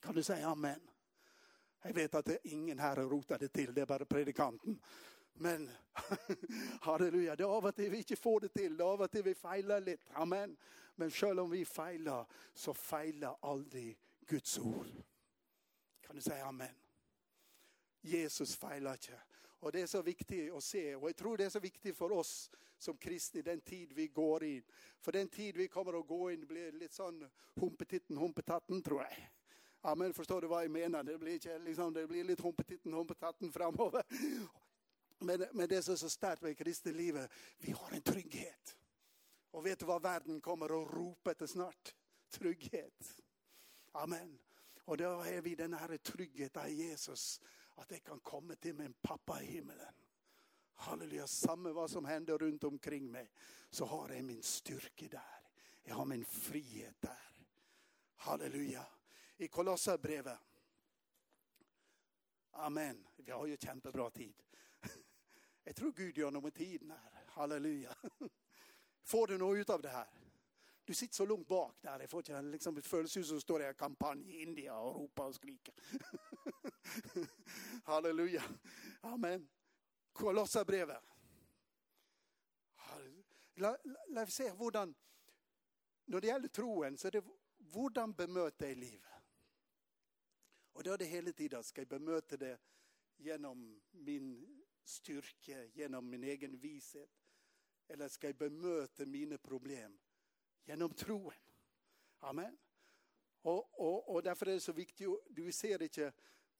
Kan 0.00 0.14
du 0.14 0.22
säga 0.22 0.48
amen? 0.48 0.89
Jag 1.82 1.94
vet 1.94 2.14
att 2.14 2.24
det 2.24 2.32
är 2.32 2.52
ingen 2.52 2.78
här 2.78 2.98
och 2.98 3.10
rotade 3.10 3.48
till, 3.48 3.74
det 3.74 3.80
är 3.80 3.86
bara 3.86 4.04
predikanten. 4.04 4.80
Men 5.32 5.70
halleluja, 6.80 7.36
det 7.36 7.42
är 7.42 7.48
av 7.48 7.66
att 7.66 7.76
till 7.76 7.90
vi 7.90 7.96
inte 7.96 8.16
får 8.16 8.40
det 8.40 8.48
till, 8.48 8.76
det 8.76 8.84
är 8.84 8.88
av 8.88 9.02
att 9.02 9.12
till 9.12 9.22
vi 9.22 9.34
feilar 9.34 9.80
lite. 9.80 10.04
Amen. 10.12 10.56
Men 10.94 11.10
själv 11.10 11.40
om 11.40 11.50
vi 11.50 11.64
feilar 11.64 12.26
så 12.54 12.74
feilar 12.74 13.36
aldrig 13.40 13.98
Guds 14.20 14.58
ord. 14.58 14.86
Kan 16.00 16.16
du 16.16 16.22
säga 16.22 16.46
amen? 16.46 16.74
Jesus 18.00 18.56
feilar 18.56 18.92
inte. 18.92 19.20
Och 19.60 19.72
det 19.72 19.80
är 19.80 19.86
så 19.86 20.02
viktigt 20.02 20.52
att 20.52 20.64
se 20.64 20.94
och 20.94 21.08
jag 21.08 21.16
tror 21.16 21.36
det 21.36 21.44
är 21.44 21.50
så 21.50 21.60
viktigt 21.60 21.96
för 21.96 22.12
oss 22.12 22.50
som 22.78 22.96
kristna 22.96 23.42
den 23.42 23.60
tid 23.60 23.92
vi 23.92 24.08
går 24.08 24.44
in. 24.44 24.62
För 25.00 25.12
den 25.12 25.28
tid 25.28 25.56
vi 25.56 25.68
kommer 25.68 26.00
att 26.00 26.06
gå 26.06 26.30
in 26.30 26.46
blir 26.46 26.72
lite 26.72 26.94
sån 26.94 27.30
humpetitten 27.54 28.16
humpetatten 28.16 28.82
tror 28.82 29.02
jag. 29.02 29.30
Ja, 29.82 29.94
men 29.94 30.14
förstår 30.14 30.40
du 30.40 30.46
vad 30.46 30.64
jag 30.64 30.70
menar? 30.70 31.02
Det 31.02 31.18
blir, 31.18 31.58
liksom, 31.58 31.92
det 31.92 32.06
blir 32.06 32.24
lite 32.24 32.42
humpetitten 32.42 32.92
humpetatten 32.92 33.52
framöver. 33.52 34.02
Men, 35.18 35.46
men 35.52 35.68
det 35.68 35.82
som 35.82 35.92
är 35.92 35.96
så 35.96 36.10
starkt 36.10 36.42
med 36.42 36.58
kristelivet, 36.58 37.30
vi 37.58 37.72
har 37.72 37.90
en 37.90 38.02
trygghet. 38.02 38.76
Och 39.50 39.66
vet 39.66 39.78
du 39.78 39.86
vad 39.86 40.02
världen 40.02 40.40
kommer 40.40 40.66
att 40.66 40.94
ropa 40.94 41.30
efter 41.30 41.46
snart? 41.46 41.94
Trygghet. 42.30 43.22
Amen. 43.92 44.38
Och 44.84 44.96
då 44.96 45.20
är 45.20 45.40
vi 45.40 45.54
den 45.54 45.74
här 45.74 45.96
tryggheten 45.96 46.66
i 46.66 46.72
Jesus 46.72 47.40
att 47.74 47.88
det 47.88 47.98
kan 47.98 48.20
komma 48.20 48.54
till 48.54 48.74
min 48.74 48.92
pappa 48.92 49.42
i 49.42 49.46
himlen. 49.46 49.94
Halleluja, 50.74 51.26
samma 51.26 51.72
vad 51.72 51.90
som 51.90 52.04
händer 52.04 52.38
runt 52.38 52.64
omkring 52.64 53.10
mig 53.10 53.30
så 53.70 53.84
har 53.84 54.08
jag 54.08 54.24
min 54.24 54.42
styrka 54.42 55.06
där. 55.10 55.40
Jag 55.82 55.94
har 55.94 56.04
min 56.04 56.24
frihet 56.24 56.94
där. 57.00 57.46
Halleluja. 58.16 58.86
I 59.40 59.48
Kolosserbrevet. 59.48 60.38
Amen. 62.50 63.06
Vi 63.16 63.30
har 63.30 63.46
ju 63.46 63.56
kämpebra 63.56 64.10
tid. 64.10 64.42
Jag 65.64 65.76
tror 65.76 65.92
Gud 65.92 66.18
gör 66.18 66.30
något 66.30 66.42
med 66.42 66.54
tiden 66.54 66.90
här. 66.90 67.24
Halleluja. 67.26 67.94
Får 69.02 69.26
du 69.26 69.38
något 69.38 69.56
ut 69.56 69.70
av 69.70 69.82
det 69.82 69.88
här? 69.88 70.06
Du 70.84 70.94
sitter 70.94 71.14
så 71.14 71.26
långt 71.26 71.48
bak 71.48 71.76
där, 71.80 72.00
Jag 72.00 72.10
får 72.10 72.42
liksom, 72.42 72.74
det 72.74 72.82
följs 72.82 73.16
ju 73.16 73.24
som 73.24 73.40
står 73.40 73.62
i 73.62 73.74
kampanj 73.74 74.30
i 74.30 74.42
India 74.42 74.78
och 74.78 74.94
ropar 74.94 75.24
och 75.24 75.34
skriker. 75.34 75.74
Halleluja. 77.84 78.42
Amen. 79.00 79.48
Kolosserbrevet. 80.12 81.02
Låt 83.54 84.28
oss 84.28 84.34
se 84.34 84.50
hur 84.50 86.20
det 86.20 86.26
gäller 86.26 86.48
troen, 86.48 86.98
så 86.98 87.06
er 87.06 87.10
det 87.10 87.24
hvordan 87.58 88.12
bemöter 88.12 88.66
i 88.66 88.74
livet? 88.74 89.09
Og 90.74 90.84
da 90.84 90.92
er 90.92 91.02
det 91.02 91.08
hele 91.08 91.32
tida 91.32 91.62
skal 91.62 91.84
jeg 91.84 91.88
bemøte 91.88 92.36
det 92.40 92.54
gjennom 93.20 93.62
min 93.92 94.32
styrke, 94.84 95.70
gjennom 95.74 96.04
min 96.04 96.24
egen 96.24 96.56
vishet? 96.62 97.10
Eller 97.88 98.08
skal 98.08 98.28
jeg 98.28 98.38
bemøte 98.38 99.06
mine 99.06 99.38
problem 99.38 99.98
gjennom 100.66 100.94
troen? 100.94 101.36
Amen. 102.20 102.58
Og, 103.42 103.80
og, 103.80 104.10
og 104.10 104.24
derfor 104.24 104.46
er 104.46 104.58
det 104.58 104.62
så 104.62 104.72
viktig 104.72 105.06
Du 105.36 105.52
ser 105.52 105.82
ikke 105.82 106.12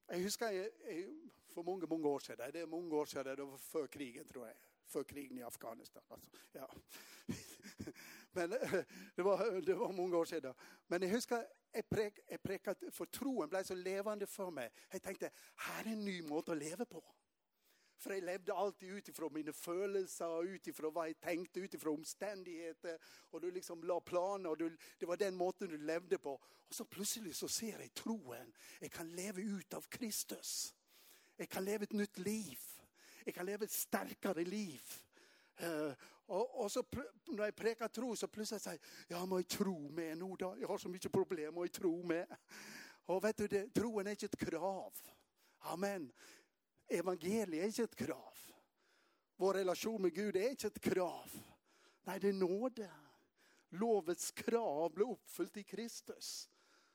Jeg 0.09 0.23
husker 0.23 0.49
jeg, 0.49 0.71
jeg, 0.89 1.09
for 1.53 1.63
mange 1.63 1.87
mange 1.87 2.09
år 2.09 2.19
siden, 2.19 2.53
det 2.53 2.61
er 2.61 2.67
mange 2.67 2.97
år 2.97 3.05
siden, 3.05 3.37
det 3.37 3.47
var 3.47 3.57
før 3.57 3.87
krigen, 3.87 4.29
tror 4.29 4.47
jeg. 4.47 4.57
Før 4.87 5.03
krigen 5.03 5.39
i 5.39 5.41
Afghanistan. 5.41 6.03
Altså. 6.11 6.31
Ja. 6.55 6.65
Men 8.35 8.51
det 9.17 9.25
var, 9.25 9.61
det 9.67 9.79
var, 9.79 9.93
mange 9.93 10.17
år 10.17 10.25
siden. 10.25 10.55
Men 10.89 11.03
jeg 11.03 11.11
husker 11.11 11.45
jeg, 11.75 11.85
prek, 11.91 12.21
jeg 12.31 12.41
preket, 12.43 12.85
for 12.93 13.11
troen 13.13 13.51
ble 13.51 13.63
så 13.65 13.77
levende 13.79 14.27
for 14.27 14.53
meg. 14.55 14.71
Jeg 14.93 15.03
tenkte 15.05 15.31
her 15.67 15.83
er 15.85 15.93
en 15.93 16.05
ny 16.05 16.21
måte 16.27 16.55
å 16.55 16.59
leve 16.59 16.87
på. 16.89 17.03
For 18.01 18.15
jeg 18.17 18.25
levde 18.25 18.57
alltid 18.57 18.97
ut 18.97 19.09
ifra 19.13 19.29
mine 19.29 19.53
følelser, 19.53 20.55
ut 20.55 20.69
ifra 20.71 20.89
hva 20.89 21.05
jeg 21.11 21.19
tenkte, 21.21 21.61
ut 21.61 21.75
ifra 21.77 21.93
omstendigheter. 21.93 22.97
Og 23.31 23.43
du 23.43 23.51
liksom 23.53 23.85
la 23.85 23.99
planer, 24.01 24.55
og 24.55 24.59
du, 24.59 24.87
det 25.01 25.09
var 25.09 25.21
den 25.21 25.37
måten 25.37 25.69
du 25.69 25.77
levde 25.77 26.19
på. 26.19 26.33
Og 26.41 26.75
så 26.75 26.87
plutselig 26.89 27.35
så 27.37 27.49
ser 27.49 27.83
jeg 27.85 27.93
troen. 27.95 28.55
Jeg 28.81 28.93
kan 28.95 29.11
leve 29.13 29.45
ut 29.45 29.77
av 29.77 29.89
Kristus. 29.93 30.73
Jeg 31.37 31.49
kan 31.53 31.65
leve 31.65 31.85
et 31.85 31.97
nytt 31.97 32.19
liv. 32.25 32.65
Jeg 33.27 33.37
kan 33.37 33.47
leve 33.47 33.69
et 33.69 33.77
sterkere 33.77 34.45
liv. 34.49 34.97
Uh, 35.61 35.93
och, 36.31 36.65
och 36.65 36.73
så 36.73 36.85
när 37.27 37.45
jag 37.45 37.57
prekar 37.57 37.89
tro, 37.89 38.17
så 38.17 38.29
plötsligt 38.29 38.63
säger 38.63 38.81
jag, 39.09 39.21
ja, 39.21 39.27
må 39.27 39.43
tro 39.43 39.89
med 39.89 40.19
nu 40.19 40.37
då, 40.39 40.57
jag 40.61 40.69
har 40.69 40.79
så 40.79 40.89
mycket 40.89 41.13
problem 41.13 41.59
att 41.59 41.73
tro 41.73 42.03
med? 42.03 42.37
Och 43.05 43.25
vet 43.25 43.37
du, 43.37 43.49
det, 43.49 43.75
troen 43.75 44.07
är 44.07 44.11
inte 44.11 44.27
ett 44.27 44.37
krav. 44.37 44.95
Amen. 45.59 46.13
Evangeliet 46.89 47.63
är 47.63 47.67
inte 47.67 47.83
ett 47.83 47.97
krav. 47.97 48.39
Vår 49.37 49.55
relation 49.55 50.03
med 50.03 50.15
Gud 50.15 50.37
är 50.37 50.51
inte 50.51 50.67
ett 50.67 50.81
krav. 50.81 51.31
Nej, 52.03 52.21
det 52.21 52.29
är 52.29 52.33
nåde. 52.33 52.91
Lovets 53.69 54.31
krav 54.31 54.93
blev 54.95 55.09
uppfyllt 55.09 55.57
i 55.57 55.63
Kristus. 55.63 56.49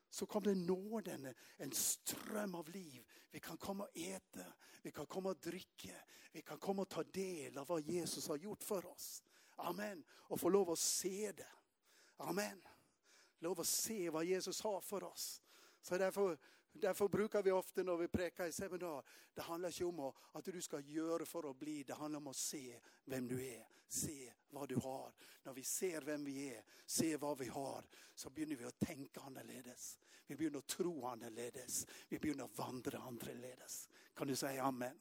Så 0.09 0.25
kom 0.25 0.43
det 0.43 0.55
nåden, 0.55 1.33
en 1.57 1.71
ström 1.71 2.55
av 2.55 2.69
liv. 2.69 3.07
Vi 3.31 3.39
kan 3.39 3.57
komma 3.57 3.83
och 3.83 3.97
äta, 3.97 4.45
vi 4.81 4.91
kan 4.91 5.05
komma 5.05 5.29
och 5.29 5.39
dricka, 5.39 5.95
Vi 6.31 6.41
kan 6.41 6.57
komma 6.57 6.81
och 6.81 6.89
ta 6.89 7.03
del 7.03 7.57
av 7.57 7.67
vad 7.67 7.81
Jesus 7.81 8.27
har 8.27 8.37
gjort 8.37 8.63
för 8.63 8.85
oss. 8.85 9.23
Amen. 9.55 10.03
och 10.09 10.39
få 10.39 10.49
lov 10.49 10.69
att 10.69 10.79
se 10.79 11.31
det. 11.31 11.47
Amen. 12.17 12.61
Lov 13.39 13.59
att 13.59 13.67
se 13.67 14.09
vad 14.09 14.25
Jesus 14.25 14.61
har 14.61 14.81
för 14.81 15.03
oss. 15.03 15.41
Så 15.81 15.97
därför, 15.97 16.37
därför 16.71 17.07
brukar 17.07 17.43
vi 17.43 17.51
ofta 17.51 17.83
när 17.83 17.97
vi 17.97 18.07
präkar 18.07 18.45
i 18.45 18.51
seminar, 18.51 19.03
det 19.33 19.41
handlar 19.41 19.69
ju 19.69 19.85
om 19.85 20.13
att 20.31 20.45
du 20.45 20.61
ska 20.61 20.79
göra 20.79 21.25
för 21.25 21.49
att 21.49 21.59
bli, 21.59 21.83
det 21.83 21.93
handlar 21.93 22.17
om 22.17 22.27
att 22.27 22.35
se 22.35 22.79
vem 23.05 23.27
du 23.27 23.47
är, 23.47 23.67
Se 23.87 24.33
vad 24.49 24.69
du 24.69 24.75
har. 24.75 25.13
När 25.43 25.53
vi 25.53 25.63
ser 25.63 26.01
vem 26.01 26.25
vi 26.25 26.55
är, 26.55 26.63
se 26.85 27.17
vad 27.17 27.37
vi 27.37 27.47
har, 27.47 27.85
så 28.15 28.29
begynner 28.29 28.55
vi 28.55 28.65
att 28.65 28.79
tänka 28.79 29.21
annorledes. 29.21 29.99
Vi 30.27 30.35
begynner 30.35 30.59
att 30.59 30.67
tro 30.67 31.05
annorledes, 31.05 31.87
Vi 32.09 32.19
begynner 32.19 32.43
att 32.43 32.57
vandra 32.57 32.99
annorledes. 32.99 33.89
Kan 34.13 34.27
du 34.27 34.35
säga 34.35 34.63
amen? 34.63 34.99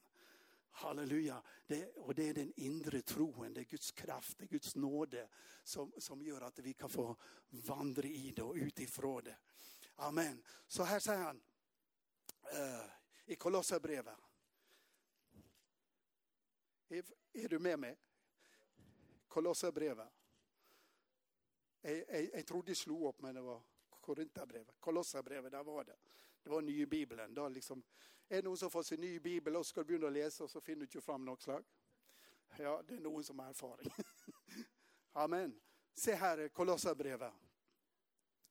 Halleluja. 0.75 1.43
Det, 1.67 1.85
och 1.95 2.15
det 2.15 2.29
är 2.29 2.33
den 2.33 2.53
inre 2.55 3.01
troen, 3.01 3.53
det 3.53 3.61
är 3.61 3.65
Guds 3.65 3.91
kraft, 3.91 4.37
det 4.37 4.43
är 4.43 4.47
Guds 4.47 4.75
nåde 4.75 5.29
som, 5.63 5.93
som 5.97 6.21
gör 6.21 6.41
att 6.41 6.59
vi 6.59 6.73
kan 6.73 6.89
få 6.89 7.15
vandra 7.49 8.07
i 8.07 8.31
det 8.31 8.43
och 8.43 8.55
utifrån 8.55 9.23
det. 9.23 9.37
Amen. 9.95 10.43
Så 10.67 10.83
här 10.83 10.99
säger 10.99 11.23
han 11.23 11.41
uh, 12.53 12.91
i 13.25 13.35
Kolosserbrevet. 13.35 14.17
Är, 16.89 17.03
är, 17.33 17.49
du 17.49 17.59
med 17.59 17.79
mig? 17.79 17.97
Kolosserbrevet. 19.27 20.09
Jag, 21.81 21.97
jag, 21.97 22.29
jag 22.33 22.45
trodde 22.45 22.71
det 22.71 22.75
slog 22.75 23.09
upp, 23.09 23.21
men 23.21 23.35
det 23.35 23.41
var 23.41 23.61
Korintabrevet. 23.89 24.75
Kolosserbrevet, 24.79 25.51
där 25.51 25.63
var 25.63 25.83
det. 25.83 25.95
Det 26.43 26.49
var 26.49 26.61
nye 26.61 26.85
Bibeln, 26.85 27.33
då 27.33 27.49
liksom, 27.49 27.83
er 28.29 28.41
det 28.41 28.45
noen 28.47 28.57
som 28.57 28.71
får 28.71 28.83
sin 28.83 29.01
ny 29.01 29.17
bibel, 29.19 29.55
og 29.55 29.65
skal 29.65 29.85
begynne 29.85 30.09
å 30.09 30.13
lese, 30.13 30.43
og 30.43 30.49
så 30.49 30.61
finner 30.63 30.85
du 30.85 30.89
ikke 30.89 31.05
fram 31.05 31.25
något 31.25 31.45
slag? 31.45 31.65
Ja, 32.57 32.81
det 32.87 32.97
er 32.97 33.03
noen 33.03 33.23
som 33.23 33.39
har 33.39 33.51
erfaring. 33.51 33.91
Amen. 35.23 35.53
Se 35.93 36.15
her, 36.15 36.47
Kolosserbrevet. 36.47 37.33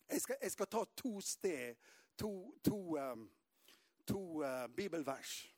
Jeg 0.08 0.20
skal, 0.20 0.36
jeg 0.42 0.52
skal 0.52 0.66
ta 0.66 0.84
to 0.96 1.20
sted, 1.20 1.76
to, 2.16 2.30
to 2.64 2.78
um, 2.96 3.00
ehm, 3.00 3.28
to 4.04 4.42
uh, 4.42 4.48
eh, 4.48 4.68
bibelvers, 4.68 5.52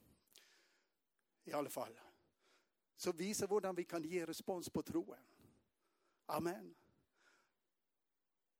i 1.45 1.53
alle 1.53 1.71
fall, 1.71 2.01
som 2.97 3.17
viser 3.17 3.47
hvordan 3.47 3.77
vi 3.77 3.85
kan 3.85 4.03
gi 4.03 4.25
respons 4.27 4.71
på 4.71 4.83
troen. 4.83 5.27
Amen. 6.27 6.75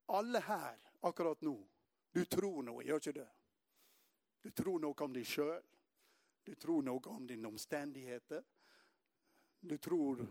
Alle 0.07 0.41
her 0.41 0.79
akkurat 1.01 1.41
nå, 1.43 1.57
du 2.15 2.25
tror 2.25 2.63
noe, 2.63 2.85
gjør 2.85 3.03
ikke 3.03 3.19
det? 3.21 3.29
Du 4.47 4.53
tror 4.53 4.81
nog 4.81 5.01
om 5.01 5.13
dig 5.13 5.25
själv. 5.25 5.63
Du 6.45 6.55
tror 6.55 6.83
nog 6.83 7.07
om 7.07 7.27
din 7.27 7.47
omständigheter. 7.47 8.45
Du 9.61 9.79
tror 9.79 10.27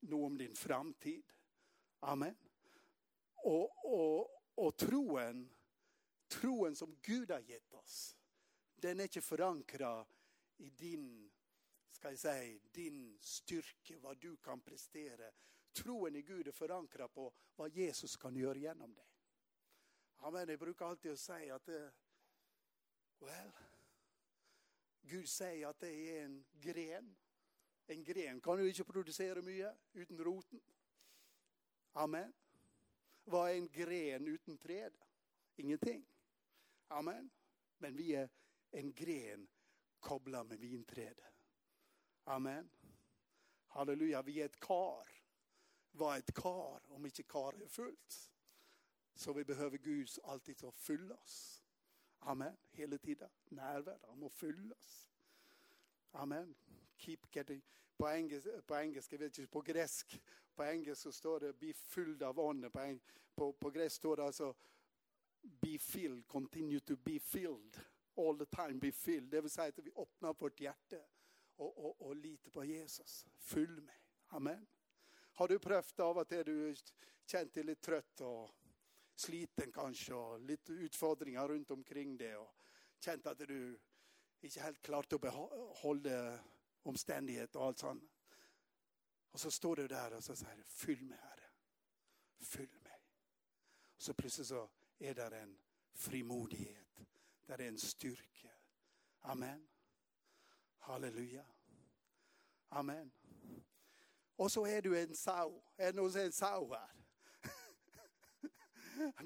nog 0.00 0.24
om 0.24 0.38
din 0.38 0.54
framtid. 0.54 1.32
Amen. 2.00 2.36
Och, 3.34 3.84
och, 3.84 4.30
och 4.54 4.76
troen 4.76 5.54
troen 6.28 6.76
som 6.76 6.96
Gud 7.02 7.30
har 7.30 7.40
gett 7.40 7.74
oss, 7.74 8.16
den 8.74 9.00
är 9.00 9.02
inte 9.02 9.20
förankrad 9.20 10.06
i 10.56 10.70
din 10.70 11.32
ska 11.90 12.10
jag 12.10 12.18
säga, 12.18 12.60
din 12.72 13.18
styrka, 13.20 13.98
vad 13.98 14.18
du 14.18 14.36
kan 14.36 14.60
prestera. 14.60 15.30
Troen 15.72 16.16
i 16.16 16.22
Gud 16.22 16.48
är 16.48 16.52
förankrad 16.52 17.12
på 17.12 17.32
vad 17.56 17.72
Jesus 17.72 18.16
kan 18.16 18.36
göra 18.36 18.58
genom 18.58 18.94
dig. 18.94 19.08
Amen. 20.16 20.48
jag 20.48 20.58
brukar 20.58 20.86
alltid 20.86 21.18
säga 21.18 21.54
att 21.54 21.64
det, 21.64 21.92
Well, 23.20 23.52
Gud 25.08 25.26
sier 25.26 25.68
at 25.68 25.80
det 25.80 25.92
er 25.92 26.24
en 26.24 26.38
gren. 26.62 27.16
En 27.88 28.04
gren 28.04 28.40
kan 28.40 28.60
jo 28.60 28.68
ikke 28.68 28.84
produsere 28.84 29.42
mye 29.42 29.70
uten 29.96 30.20
roten. 30.24 30.60
Amen. 31.94 32.34
Hva 33.28 33.48
er 33.48 33.58
en 33.58 33.68
gren 33.72 34.28
uten 34.28 34.58
träd? 34.58 34.96
Ingenting. 35.56 36.04
Amen. 36.88 37.30
Men 37.78 37.96
vi 37.96 38.12
er 38.12 38.28
en 38.72 38.92
gren 38.94 39.48
kobla 40.00 40.42
med 40.42 40.58
vintreet. 40.58 41.24
Amen. 42.26 42.70
Halleluja. 43.66 44.22
Vi 44.22 44.40
er 44.40 44.44
et 44.44 44.60
kar. 44.60 45.08
Hva 45.92 46.14
er 46.14 46.22
et 46.22 46.34
kar 46.34 46.84
om 46.94 47.06
ikke 47.06 47.26
karet 47.28 47.62
er 47.64 47.72
fullt? 47.72 48.18
Så 49.14 49.32
vi 49.32 49.44
behøver 49.44 49.78
Gud 49.78 50.18
alltid 50.24 50.54
til 50.54 50.68
å 50.68 50.76
fylle 50.76 51.16
oss. 51.16 51.57
Amen. 52.20 52.56
Hele 52.70 52.98
tida. 52.98 53.28
Nærvær. 53.50 53.98
Han 54.08 54.18
må 54.18 54.28
fylle 54.28 54.74
oss. 54.74 55.10
Amen. 56.12 56.56
Keep 56.98 57.30
getting 57.32 57.64
på 57.98 58.08
engelska, 58.08 58.62
på 58.66 58.74
engelska 58.74 59.16
vet 59.16 59.38
jag, 59.38 59.50
på 59.50 59.60
gresk 59.60 60.22
På 60.54 60.64
engelska 60.64 60.94
så 60.94 61.12
står 61.12 61.40
det 61.40 61.52
'bli 61.52 61.72
fylld 61.72 62.22
av 62.22 62.38
ånden'. 62.38 62.70
På, 62.70 62.98
på, 63.34 63.52
på 63.52 63.70
gresk 63.70 63.96
står 63.96 64.16
det 64.16 64.24
alltså 64.24 64.54
be 65.42 65.78
filled, 65.78 66.26
continue 66.26 66.80
to 66.80 66.96
be 66.96 67.20
filled. 67.20 67.80
All 68.16 68.38
the 68.38 68.46
time 68.46 68.80
be 68.80 68.92
filled. 68.92 69.30
Det 69.30 69.40
vill 69.40 69.50
säga 69.50 69.68
att 69.68 69.78
vi 69.78 69.92
öppnar 69.96 70.34
vårt 70.38 70.60
hjärta 70.60 70.96
och, 71.56 71.84
och, 71.84 72.06
och 72.06 72.16
litar 72.16 72.50
på 72.50 72.64
Jesus. 72.64 73.26
Fyll 73.38 73.80
mig, 73.80 74.00
Amen. 74.26 74.66
Har 75.32 75.48
du 75.48 75.58
prövat 75.58 76.00
av 76.00 76.18
att 76.18 76.32
är 76.32 76.44
du 76.44 76.74
känt 77.24 77.54
dig 77.54 77.64
lite 77.64 77.80
trött 77.80 78.20
och 78.20 78.50
sliten 79.18 79.72
kanske 79.72 80.14
och 80.14 80.40
lite 80.40 80.72
utfordringar 80.72 81.48
runt 81.48 81.70
omkring 81.70 82.16
det, 82.16 82.36
och 82.36 82.54
känt 82.98 83.26
att 83.26 83.38
du 83.38 83.80
inte 84.40 84.60
helt 84.60 84.82
klart 84.82 85.12
att 85.12 85.20
behålla 85.20 86.38
omständigheter 86.82 87.58
och 87.58 87.66
allt 87.66 87.78
sånt. 87.78 88.10
Och 89.30 89.40
så 89.40 89.50
står 89.50 89.76
du 89.76 89.88
där 89.88 90.14
och 90.14 90.24
så 90.24 90.36
säger 90.36 90.56
du, 90.56 90.64
'Fyll 90.64 91.04
mig 91.04 91.18
Herre. 91.18 91.50
Fyll 92.40 92.80
mig. 92.82 93.02
Och 93.96 94.02
så 94.02 94.14
plötsligt 94.14 94.46
så 94.46 94.70
är 94.98 95.14
där 95.14 95.30
en 95.30 95.58
frimodighet. 95.94 97.00
där 97.46 97.60
är 97.60 97.68
en 97.68 97.78
styrka. 97.78 98.50
Amen. 99.20 99.68
Halleluja. 100.78 101.46
Amen. 102.68 103.10
Och 104.36 104.52
så 104.52 104.66
är 104.66 104.82
du 104.82 105.00
en 105.00 105.16
sau. 105.16 105.62
är 105.76 105.92
det 105.92 106.22
en 106.22 106.32
sau 106.32 106.74
här? 106.74 106.90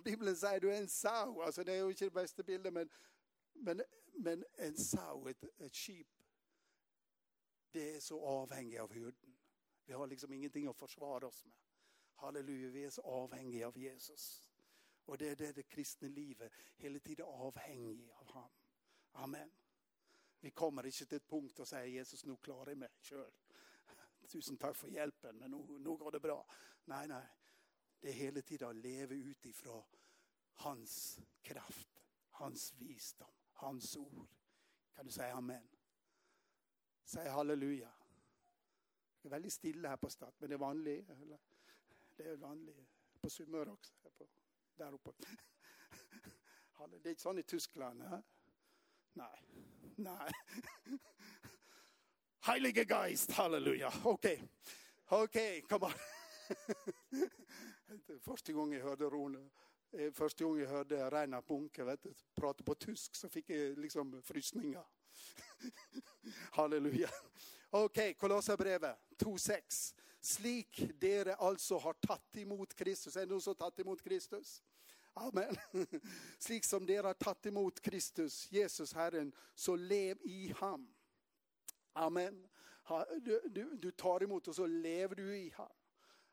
Bibeln 0.05 0.37
säger 0.37 0.61
du 0.61 0.75
är 0.75 0.81
en 0.81 0.88
sau. 0.88 1.43
alltså 1.43 1.64
det 1.64 1.73
är 1.73 1.91
inte 1.91 2.05
den 2.05 2.14
bästa 2.14 2.43
bilden, 2.43 2.75
men, 2.75 2.91
Men, 3.52 3.83
men 4.12 4.45
en 4.52 4.76
sau, 4.76 5.29
ett, 5.29 5.45
ett 5.59 5.76
sheep, 5.76 6.07
det 7.71 7.97
är 7.97 8.00
så 8.00 8.25
avhängigt 8.25 8.81
av 8.81 8.93
hyrden. 8.93 9.37
Vi 9.85 9.93
har 9.93 10.07
liksom 10.07 10.33
ingenting 10.33 10.67
att 10.67 10.76
försvara 10.76 11.26
oss 11.26 11.45
med. 11.45 11.59
Halleluja, 12.14 12.71
vi 12.71 12.85
är 12.85 12.91
så 12.91 13.02
avhängiga 13.02 13.69
av 13.69 13.79
Jesus. 13.79 14.49
Och 15.05 15.19
det 15.19 15.29
är 15.29 15.37
det, 15.37 15.52
det 15.52 15.62
kristna 15.62 16.09
livet, 16.09 16.52
hela 16.76 16.99
tiden 16.99 17.26
avhängig 17.26 18.11
av 18.11 18.26
honom. 18.26 18.50
Amen. 19.12 19.50
Vi 20.41 20.50
kommer 20.50 20.87
inte 20.87 21.07
till 21.07 21.17
ett 21.17 21.29
punkt 21.29 21.59
och 21.59 21.69
säger 21.69 21.87
Jesus, 21.87 22.25
nu 22.25 22.37
klarar 22.37 22.69
jag 22.71 22.79
mig, 22.79 22.88
kör. 23.00 23.33
Tusen 24.29 24.57
tack 24.57 24.76
för 24.76 24.88
hjälpen, 24.88 25.37
men 25.38 25.50
nu, 25.50 25.79
nu 25.79 25.97
går 25.97 26.12
det 26.12 26.21
bra. 26.21 26.47
Nej, 26.85 27.09
nej. 27.09 27.26
Det 28.02 28.09
är 28.09 28.12
hela 28.12 28.42
tiden 28.42 28.68
att 28.68 28.76
leva 28.76 29.14
utifrån 29.14 29.85
hans 30.54 31.21
kraft, 31.42 32.04
hans 32.30 32.73
visdom, 32.73 33.35
hans 33.52 33.97
ord. 33.97 34.28
Kan 34.94 35.06
du 35.06 35.12
säga 35.12 35.35
amen? 35.35 35.68
Säg 37.04 37.28
halleluja. 37.28 37.92
Det 39.21 39.28
är 39.28 39.30
väldigt 39.30 39.52
stilla 39.52 39.88
här 39.88 39.97
på 39.97 40.11
Stad, 40.11 40.35
men 40.38 40.49
det 40.49 40.54
är 40.54 40.59
vanligt. 40.59 41.11
Det 42.16 42.23
är 42.23 42.37
vanligt 42.37 42.88
på 43.21 43.30
Sunnmøre 43.30 43.71
också. 43.71 43.94
På, 44.02 44.11
där. 44.76 44.99
Det 47.02 47.09
är 47.09 47.11
inte 47.11 47.23
sånn 47.23 47.38
i 47.38 47.42
Tyskland. 47.42 48.02
He? 48.02 48.23
Nej. 49.12 49.42
Nej. 49.97 50.32
Heilige 52.40 52.85
Geist, 52.85 53.30
halleluja. 53.30 53.92
Okej, 54.04 54.42
OK, 55.06 55.23
okej, 55.23 55.62
kom 55.62 55.82
on. 55.82 55.92
Första 58.20 58.52
gången 58.52 58.78
jag 58.78 58.87
hörde 58.87 59.04
Rune, 59.04 59.50
eh, 59.92 60.12
första 60.12 60.44
gången 60.44 60.62
jag 60.62 60.70
hörde 60.70 61.11
Reinhard 61.11 61.44
Bunke 61.46 61.84
vet 61.84 62.02
du, 62.02 62.14
prata 62.34 62.64
på 62.64 62.75
tysk 62.75 63.14
så 63.14 63.28
fick 63.28 63.50
jag 63.50 63.78
liksom 63.78 64.22
frysningar. 64.22 64.87
Halleluja. 66.50 67.08
Okej, 67.70 67.84
okay, 67.84 68.14
Kolosserbrevet 68.14 68.99
2.6. 69.18 69.94
Slik 70.20 70.90
dere 71.00 71.34
alltså 71.34 71.78
har 71.78 71.92
tagit 71.92 72.37
emot 72.37 72.75
Kristus. 72.75 73.16
Är 73.16 73.20
det 73.20 73.26
någon 73.26 73.40
som 73.40 73.54
tagit 73.54 73.80
emot 73.80 74.02
Kristus? 74.02 74.62
Amen. 75.12 75.56
Slik 76.38 76.64
som 76.64 76.87
dere 76.87 77.06
har 77.06 77.14
tagit 77.14 77.46
emot 77.46 77.80
Kristus, 77.80 78.52
Jesus 78.52 78.94
Herren, 78.94 79.32
så 79.54 79.76
lev 79.76 80.18
i 80.22 80.54
ham. 80.56 80.94
Amen. 81.92 82.49
Du, 83.20 83.40
du, 83.44 83.76
du 83.76 83.90
tar 83.90 84.22
emot 84.22 84.49
och 84.49 84.54
så 84.54 84.66
lever 84.66 85.14
du 85.14 85.37
i 85.37 85.50
ham. 85.50 85.72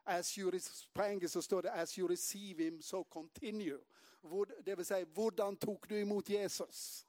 As 0.03 0.37
you, 0.37 0.59
på 0.93 1.03
engelska 1.03 1.41
står 1.41 1.61
det 1.61 1.71
as 1.71 1.99
you 1.99 2.07
receive 2.07 2.63
him, 2.63 2.81
so 2.81 3.03
continue. 3.03 3.79
Det 4.63 4.75
vill 4.75 4.85
säga, 4.85 5.05
hurdan 5.15 5.55
tog 5.55 5.85
du 5.87 5.99
emot 5.99 6.29
Jesus? 6.29 7.05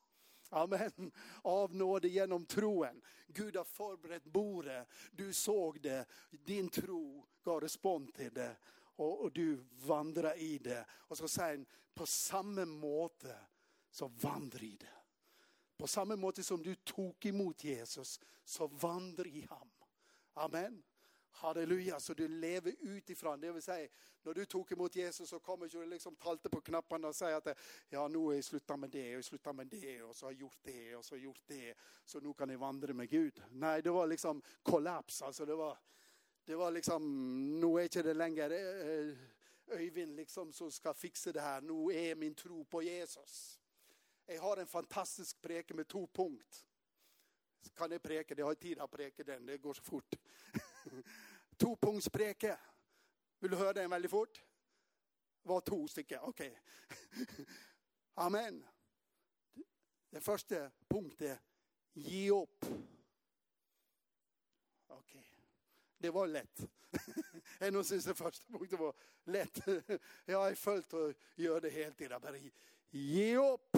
Amen. 0.51 1.13
Av 1.43 1.75
nåde 1.75 2.09
genom 2.09 2.47
troen. 2.47 3.03
Gud 3.27 3.57
har 3.57 3.65
förberett 3.65 4.25
bordet. 4.25 4.89
Du 5.11 5.33
såg 5.33 5.81
det. 5.81 6.07
Din 6.31 6.69
tro 6.69 7.27
gav 7.43 7.61
respons 7.61 8.13
till 8.13 8.35
det. 8.35 8.57
Och, 8.97 9.21
och, 9.21 9.33
du 9.33 9.65
vandrar 9.71 10.39
i 10.39 10.59
det. 10.59 10.87
Och 10.91 11.19
så 11.19 11.29
säger 11.29 11.57
han, 11.57 11.67
på 11.95 12.07
samma 12.07 12.65
måte 12.65 13.37
så 13.91 14.09
vandrar 14.09 14.63
i 14.63 14.77
det. 14.77 14.87
På 15.77 15.87
samma 15.87 16.17
måte 16.17 16.43
som 16.43 16.63
du 16.63 16.75
tog 16.75 17.27
emot 17.27 17.65
Jesus, 17.65 18.21
så 18.45 18.67
vandra 18.67 19.25
i 19.25 19.47
ham. 19.51 19.71
Amen. 20.35 20.83
Halleluja, 21.31 22.01
så 22.01 22.15
du 22.15 22.29
lever 22.29 22.75
utifrån. 22.81 23.41
Det 23.41 23.53
vill 23.53 23.63
säga, 23.63 23.89
när 24.23 24.35
du 24.35 24.45
tog 24.45 24.73
emot 24.73 24.97
Jesus 24.97 25.29
så 25.29 25.39
kommer 25.39 25.69
du 25.69 25.87
liksom 25.87 26.17
talta 26.17 26.49
på 26.49 26.61
knapparna 26.61 27.09
och 27.09 27.17
säga 27.17 27.37
att 27.37 27.59
ja, 27.89 28.09
nu 28.09 28.19
är 28.19 28.35
jag 28.35 28.45
slutat 28.45 28.79
med 28.79 28.91
det 28.91 29.17
och 29.17 29.25
slutat 29.25 29.57
med 29.57 29.67
det 29.67 30.03
och 30.03 30.17
så 30.17 30.27
har 30.27 30.33
jag 30.33 30.41
gjort 30.41 30.59
det 30.63 30.97
och 30.97 31.05
så 31.05 31.15
har 31.15 31.19
jag 31.19 31.25
gjort 31.25 31.43
det. 31.47 31.75
Så 32.05 32.21
nu 32.21 32.35
kan 32.35 32.51
jag 32.51 32.59
vandra 32.59 32.95
med 32.95 33.11
Gud. 33.11 33.43
Nej, 33.51 33.83
det 33.83 33.91
var 33.91 34.07
liksom 34.07 34.43
kollaps. 34.63 35.23
Alltså 35.23 35.47
det 35.47 35.55
var, 35.55 35.79
det 36.45 36.55
var 36.55 36.71
liksom, 36.71 37.61
nu 37.61 37.67
är 37.67 37.83
inte 37.83 38.03
det 38.03 38.15
längre 38.15 38.59
eh, 38.81 39.15
Öyvind 39.71 40.17
liksom 40.17 40.53
som 40.53 40.71
ska 40.71 40.95
fixa 40.95 41.33
det 41.33 41.41
här. 41.41 41.61
Nu 41.61 41.95
är 41.95 42.15
min 42.15 42.35
tro 42.35 42.65
på 42.65 42.83
Jesus. 42.83 43.61
Jag 44.27 44.43
har 44.43 44.57
en 44.57 44.67
fantastisk 44.67 45.41
preke 45.41 45.75
med 45.75 45.89
två 45.89 46.07
punkt. 46.07 46.65
Kan 47.75 47.91
jag 47.91 48.03
preka? 48.03 48.35
jag 48.39 48.47
har 48.47 48.55
tid 48.55 48.79
att 48.79 48.91
preka 48.91 49.25
den, 49.25 49.47
det 49.47 49.59
går 49.59 49.75
så 49.75 49.83
fort. 49.83 50.15
Topunktspreke. 51.57 52.59
Vill 53.39 53.51
du 53.51 53.57
höra 53.57 53.73
den 53.73 53.91
väldigt 53.91 54.11
fort? 54.11 54.43
Var 55.43 55.61
två 55.61 55.89
stycken, 55.89 56.21
okej. 56.23 56.61
Okay. 57.13 57.45
Amen. 58.15 58.67
Den 60.11 60.23
första 60.23 60.71
punkten 60.89 61.37
ge 61.93 62.31
upp. 62.31 62.65
Okej, 64.87 65.21
okay. 65.21 65.23
det 65.99 66.11
var 66.11 66.27
lätt. 66.27 66.61
En 67.59 67.85
syns 67.85 68.05
den 68.05 68.15
första 68.15 68.53
punkten 68.53 68.79
var 68.79 68.95
lätt. 69.25 69.61
Jag 70.25 70.39
har 70.39 70.55
följt 70.55 70.93
och 70.93 71.15
gör 71.35 71.61
det 71.61 71.71
helt 71.71 71.99
tiden. 71.99 72.21
Bara 72.21 72.37
ge 72.91 73.37
upp. 73.37 73.77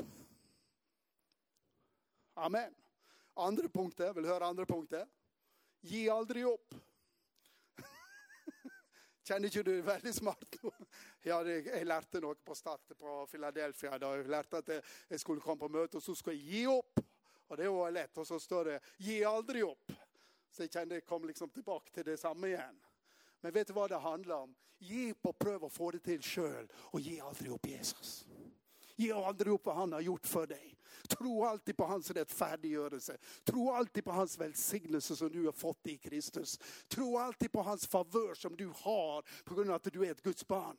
Amen. 2.34 2.74
Andra 3.34 3.68
punkten, 3.68 4.14
vill 4.14 4.24
du 4.24 4.28
höra 4.30 4.46
andra 4.46 4.66
punkten? 4.66 5.08
Ge 5.80 6.08
aldrig 6.08 6.44
upp. 6.44 6.74
Känner 9.22 9.44
inte 9.44 9.62
du 9.62 9.82
väldigt 9.82 10.14
smart? 10.14 10.56
Jag, 11.22 11.66
jag 11.66 11.86
lärt 11.86 12.12
mig 12.12 12.34
på 12.44 12.54
starten 12.54 12.96
på 12.96 13.26
Philadelphia. 13.26 13.98
Jag 14.00 14.28
lärde 14.28 14.58
att 14.58 14.84
jag 15.08 15.20
skulle 15.20 15.40
komma 15.40 15.56
på 15.56 15.68
möte 15.68 15.96
och 15.96 16.02
så 16.02 16.14
ska 16.14 16.32
jag 16.32 16.40
ge 16.40 16.66
upp. 16.66 17.00
Och 17.46 17.56
det 17.56 17.68
var 17.68 17.90
lätt. 17.90 18.18
Och 18.18 18.26
så 18.26 18.40
står 18.40 18.64
det, 18.64 18.80
ge 18.96 19.24
aldrig 19.24 19.62
upp. 19.62 19.92
Så 20.50 20.62
jag 20.62 20.72
kände, 20.72 20.94
jag 20.94 21.06
kom 21.06 21.26
liksom 21.26 21.50
tillbaka 21.50 21.90
till 21.92 22.04
detsamma 22.04 22.48
igen. 22.48 22.80
Men 23.40 23.52
vet 23.52 23.66
du 23.66 23.72
vad 23.72 23.90
det 23.90 23.98
handlar 23.98 24.36
om? 24.36 24.54
Ge 24.78 25.10
upp 25.10 25.26
och 25.26 25.38
pröva 25.38 25.66
att 25.66 25.72
få 25.72 25.90
det 25.90 25.98
till 25.98 26.22
själv 26.22 26.68
och 26.74 27.00
ge 27.00 27.20
aldrig 27.20 27.52
upp 27.52 27.66
Jesus. 27.66 28.26
Ge 28.96 29.12
aldrig 29.12 29.52
upp 29.52 29.64
vad 29.64 29.76
han 29.76 29.92
har 29.92 30.00
gjort 30.00 30.26
för 30.26 30.46
dig. 30.46 30.71
Tro 31.08 31.44
alltid 31.44 31.76
på 31.76 31.84
hans 31.84 32.10
rättfärdiggörelse. 32.10 33.16
Tro 33.44 33.70
alltid 33.70 34.04
på 34.04 34.12
hans 34.12 34.38
välsignelse 34.38 35.16
som 35.16 35.28
du 35.32 35.44
har 35.44 35.52
fått 35.52 35.86
i 35.86 35.98
Kristus. 35.98 36.58
Tro 36.88 37.18
alltid 37.18 37.52
på 37.52 37.62
hans 37.62 37.86
favör 37.86 38.34
som 38.34 38.56
du 38.56 38.66
har 38.66 39.24
på 39.44 39.54
grund 39.54 39.70
av 39.70 39.76
att 39.76 39.92
du 39.92 40.06
är 40.06 40.10
ett 40.10 40.22
Guds 40.22 40.46
barn. 40.46 40.76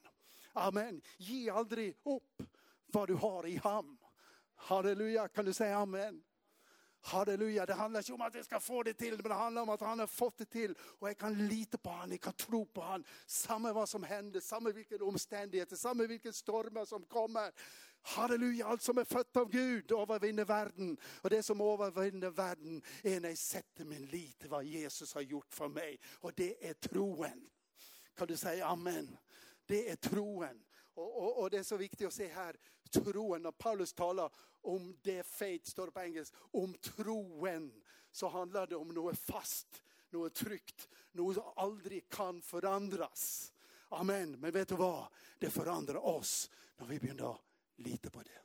Amen. 0.53 1.01
Ge 1.17 1.49
aldrig 1.49 1.95
upp 2.03 2.43
vad 2.86 3.07
du 3.07 3.13
har 3.13 3.47
i 3.47 3.55
hamn. 3.55 3.97
Halleluja, 4.55 5.27
kan 5.27 5.45
du 5.45 5.53
säga 5.53 5.77
amen? 5.77 6.23
Halleluja, 7.05 7.65
det 7.65 7.73
handlar 7.73 7.99
inte 7.99 8.13
om 8.13 8.21
att 8.21 8.36
jag 8.36 8.45
ska 8.45 8.59
få 8.59 8.83
det 8.83 8.93
till, 8.93 9.13
men 9.13 9.23
det 9.23 9.33
handlar 9.33 9.62
om 9.62 9.69
att 9.69 9.81
han 9.81 9.99
har 9.99 10.07
fått 10.07 10.38
det 10.38 10.45
till. 10.45 10.75
Och 10.81 11.09
jag 11.09 11.17
kan 11.17 11.47
lita 11.47 11.77
på 11.77 11.89
honom, 11.89 12.12
jag 12.12 12.21
kan 12.21 12.33
tro 12.33 12.65
på 12.65 12.81
honom. 12.81 13.03
Samma 13.25 13.73
vad 13.73 13.89
som 13.89 14.03
händer, 14.03 14.39
samma 14.39 14.69
vilka 14.69 15.05
omständigheter, 15.05 15.75
samma 15.75 16.03
vilken 16.03 16.33
stormar 16.33 16.86
som 16.86 17.03
kommer. 17.03 17.51
Halleluja, 18.06 18.68
allt 18.68 18.82
som 18.82 18.98
är 18.98 19.04
fött 19.04 19.38
av 19.38 19.50
Gud 19.50 19.92
övervinner 19.92 20.46
världen. 20.46 20.98
Och 21.22 21.30
det 21.30 21.44
som 21.44 21.62
övervinner 21.62 22.30
världen 22.30 22.82
är 23.04 23.20
när 23.20 23.30
jag 23.30 23.38
sätter 23.38 23.86
min 23.86 24.06
lit 24.06 24.39
till 24.39 24.50
vad 24.50 24.63
Jesus 24.63 25.13
har 25.13 25.22
gjort 25.22 25.54
för 25.54 25.68
mig. 25.68 26.00
Och 26.20 26.32
det 26.36 26.70
är 26.70 26.74
troen. 26.74 27.50
Kan 28.16 28.28
du 28.28 28.38
säga 28.38 28.68
amen? 28.68 29.18
Det 29.66 29.89
är 29.89 29.96
troen. 29.96 30.63
Och, 30.94 31.24
och, 31.24 31.42
och, 31.42 31.50
det 31.50 31.58
är 31.58 31.63
så 31.63 31.78
viktigt 31.78 32.08
att 32.08 32.13
se 32.13 32.28
här, 32.28 32.56
troen, 32.92 33.42
när 33.42 33.52
Paulus 33.52 33.94
talar 33.94 34.32
om 34.62 34.98
det 35.02 35.28
faith, 35.28 35.70
står 35.70 35.86
det 35.86 35.92
på 35.92 36.02
engelska, 36.02 36.38
om 36.52 36.74
troen, 36.74 37.84
så 38.12 38.28
handlar 38.28 38.68
det 38.68 38.76
om 38.76 38.88
något 38.88 39.20
fast, 39.20 39.84
något 40.10 40.34
tryggt, 40.34 40.89
något 41.12 41.36
som 41.36 41.54
aldrig 41.56 42.10
kan 42.10 42.42
förändras. 42.42 43.54
Amen. 43.89 44.39
Men 44.39 44.52
vet 44.52 44.68
du 44.68 44.76
vad? 44.76 45.08
Det 45.39 45.50
förändrar 45.50 46.06
oss 46.06 46.52
när 46.78 46.86
vi 46.86 47.00
börjar 47.00 47.38
lita 47.84 48.10
på 48.10 48.24
det. 48.24 48.41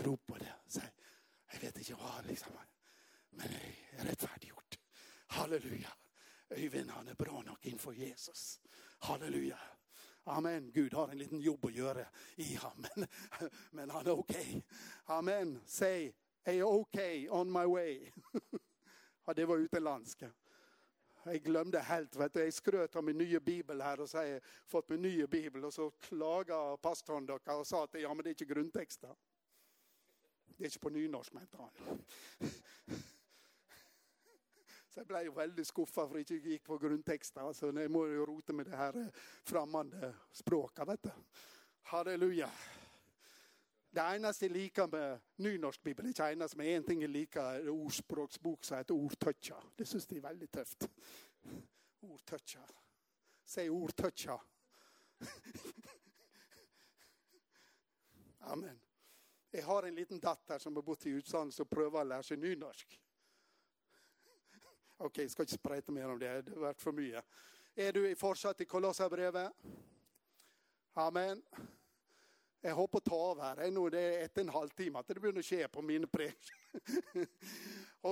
Tro 0.00 0.16
på 0.16 0.36
det. 0.38 0.54
Säg, 0.66 0.92
jag 1.52 1.60
vet 1.60 1.78
inte 1.78 1.94
vad 1.94 2.26
liksom, 2.26 2.52
men 3.30 3.48
jag 3.92 4.00
är 4.00 4.04
rättfärdiggjort. 4.04 4.78
Halleluja. 5.26 5.92
Öyvind 6.50 6.90
han 6.90 7.08
är 7.08 7.14
bra 7.14 7.42
nog 7.42 7.56
inför 7.60 7.92
Jesus. 7.92 8.60
Halleluja. 8.98 9.58
Amen. 10.24 10.72
Gud 10.72 10.94
har 10.94 11.08
en 11.08 11.18
liten 11.18 11.40
jobb 11.40 11.64
att 11.64 11.74
göra 11.74 12.06
i 12.36 12.54
honom. 12.54 12.86
Men, 12.96 13.06
men 13.70 13.90
han 13.90 14.06
är 14.06 14.18
okej. 14.18 14.40
Okay. 14.40 14.62
Amen. 15.04 15.60
Säg, 15.66 16.14
är 16.44 16.52
jag 16.52 16.74
okej 16.74 17.30
okay 17.30 17.40
on 17.40 17.52
my 17.52 17.64
way? 17.64 18.10
ja, 19.26 19.34
det 19.34 19.44
var 19.44 19.56
utomlandska. 19.56 20.30
Jag 21.24 21.42
glömde 21.42 21.80
helt, 21.80 22.16
vet 22.16 22.32
du. 22.32 22.40
jag 22.40 22.54
skröt 22.54 22.96
om 22.96 23.04
min 23.04 23.18
nya 23.18 23.40
bibel 23.40 23.80
här 23.80 24.00
och 24.00 24.10
säger, 24.10 24.40
fått 24.66 24.88
min 24.88 25.02
nya 25.02 25.26
bibel 25.26 25.64
och 25.64 25.74
så 25.74 25.90
klagade 25.90 26.76
pastorn 26.76 27.30
och 27.58 27.66
sa 27.66 27.84
att 27.84 28.00
ja, 28.00 28.14
men 28.14 28.24
det 28.24 28.28
är 28.28 28.30
inte 28.30 28.44
grundtexten. 28.44 29.14
Det 30.56 30.64
är 30.64 30.66
inte 30.66 30.78
på 30.78 30.90
nynorsk, 30.90 31.32
mente 31.32 31.56
han. 31.56 31.70
Så 34.88 35.00
jag 35.00 35.06
blev 35.06 35.34
väldigt 35.34 35.66
skuffad 35.66 36.10
för 36.10 36.20
att 36.20 36.30
jag 36.30 36.38
gick 36.38 36.64
på 36.64 36.78
grundtexten. 36.78 37.44
Alltså, 37.44 37.80
jag 37.80 37.90
må 37.90 38.06
ju 38.06 38.26
rota 38.26 38.52
med 38.52 38.66
det 38.66 38.76
här 38.76 38.96
eh, 38.96 39.06
främmande 39.44 40.14
språket. 40.32 40.88
Vet 40.88 41.02
du. 41.02 41.10
Halleluja. 41.82 42.50
Det 43.94 44.02
eneste 44.02 44.46
jeg 44.46 44.88
med 44.90 45.20
nynorsk 45.36 45.82
bibel, 45.82 46.06
ikke 46.08 46.32
eneste, 46.32 46.58
men 46.58 46.66
én 46.66 46.86
ting 46.86 47.02
jeg 47.02 47.10
liker, 47.10 47.68
ordspråksbok 47.70 48.64
som 48.64 48.76
heter 48.76 48.94
Ordtøkja. 48.94 49.56
Det 49.78 49.86
syns 49.86 50.06
jeg 50.10 50.18
er 50.18 50.28
veldig 50.28 50.48
tøft. 50.50 50.88
Ordtøkja. 52.02 52.64
Si 53.44 53.68
ordtøkja. 53.68 54.38
Amen. 58.40 58.80
Jeg 59.52 59.64
har 59.64 59.82
en 59.82 59.94
liten 59.94 60.20
datter 60.20 60.58
som 60.58 60.74
har 60.76 60.82
bodd 60.82 61.06
i 61.06 61.14
utlandet 61.14 61.54
som 61.54 61.66
prøver 61.70 62.00
å 62.00 62.08
lære 62.08 62.26
seg 62.26 62.38
nynorsk. 62.42 62.98
Ok, 64.98 65.18
jeg 65.18 65.30
skal 65.30 65.46
ikke 65.46 65.60
spreite 65.60 65.92
mer 65.94 66.10
om 66.10 66.18
det. 66.18 66.46
Det 66.46 66.56
har 66.56 66.66
vært 66.66 66.82
for 66.82 66.92
mye. 66.96 67.22
Er 67.76 67.92
du 67.94 68.02
fortsatt 68.18 68.60
i 68.60 68.66
Kolosserbrevet? 68.66 69.52
Amen. 70.96 71.42
Jeg 72.64 72.72
håper 72.78 72.96
å 72.96 73.04
ta 73.04 73.16
av 73.20 73.40
her. 73.44 73.58
Jeg 73.60 73.72
nå 73.76 73.82
det 73.92 74.02
er 74.02 74.30
och 74.30 74.38
en 74.40 74.52
halvtime 74.54 75.00
at 75.00 75.08
det 75.10 75.20
begynner 75.20 75.44
å 75.44 75.44
skje 75.44 75.66
på 75.68 75.82
mine 75.84 76.08
prek. 76.08 76.46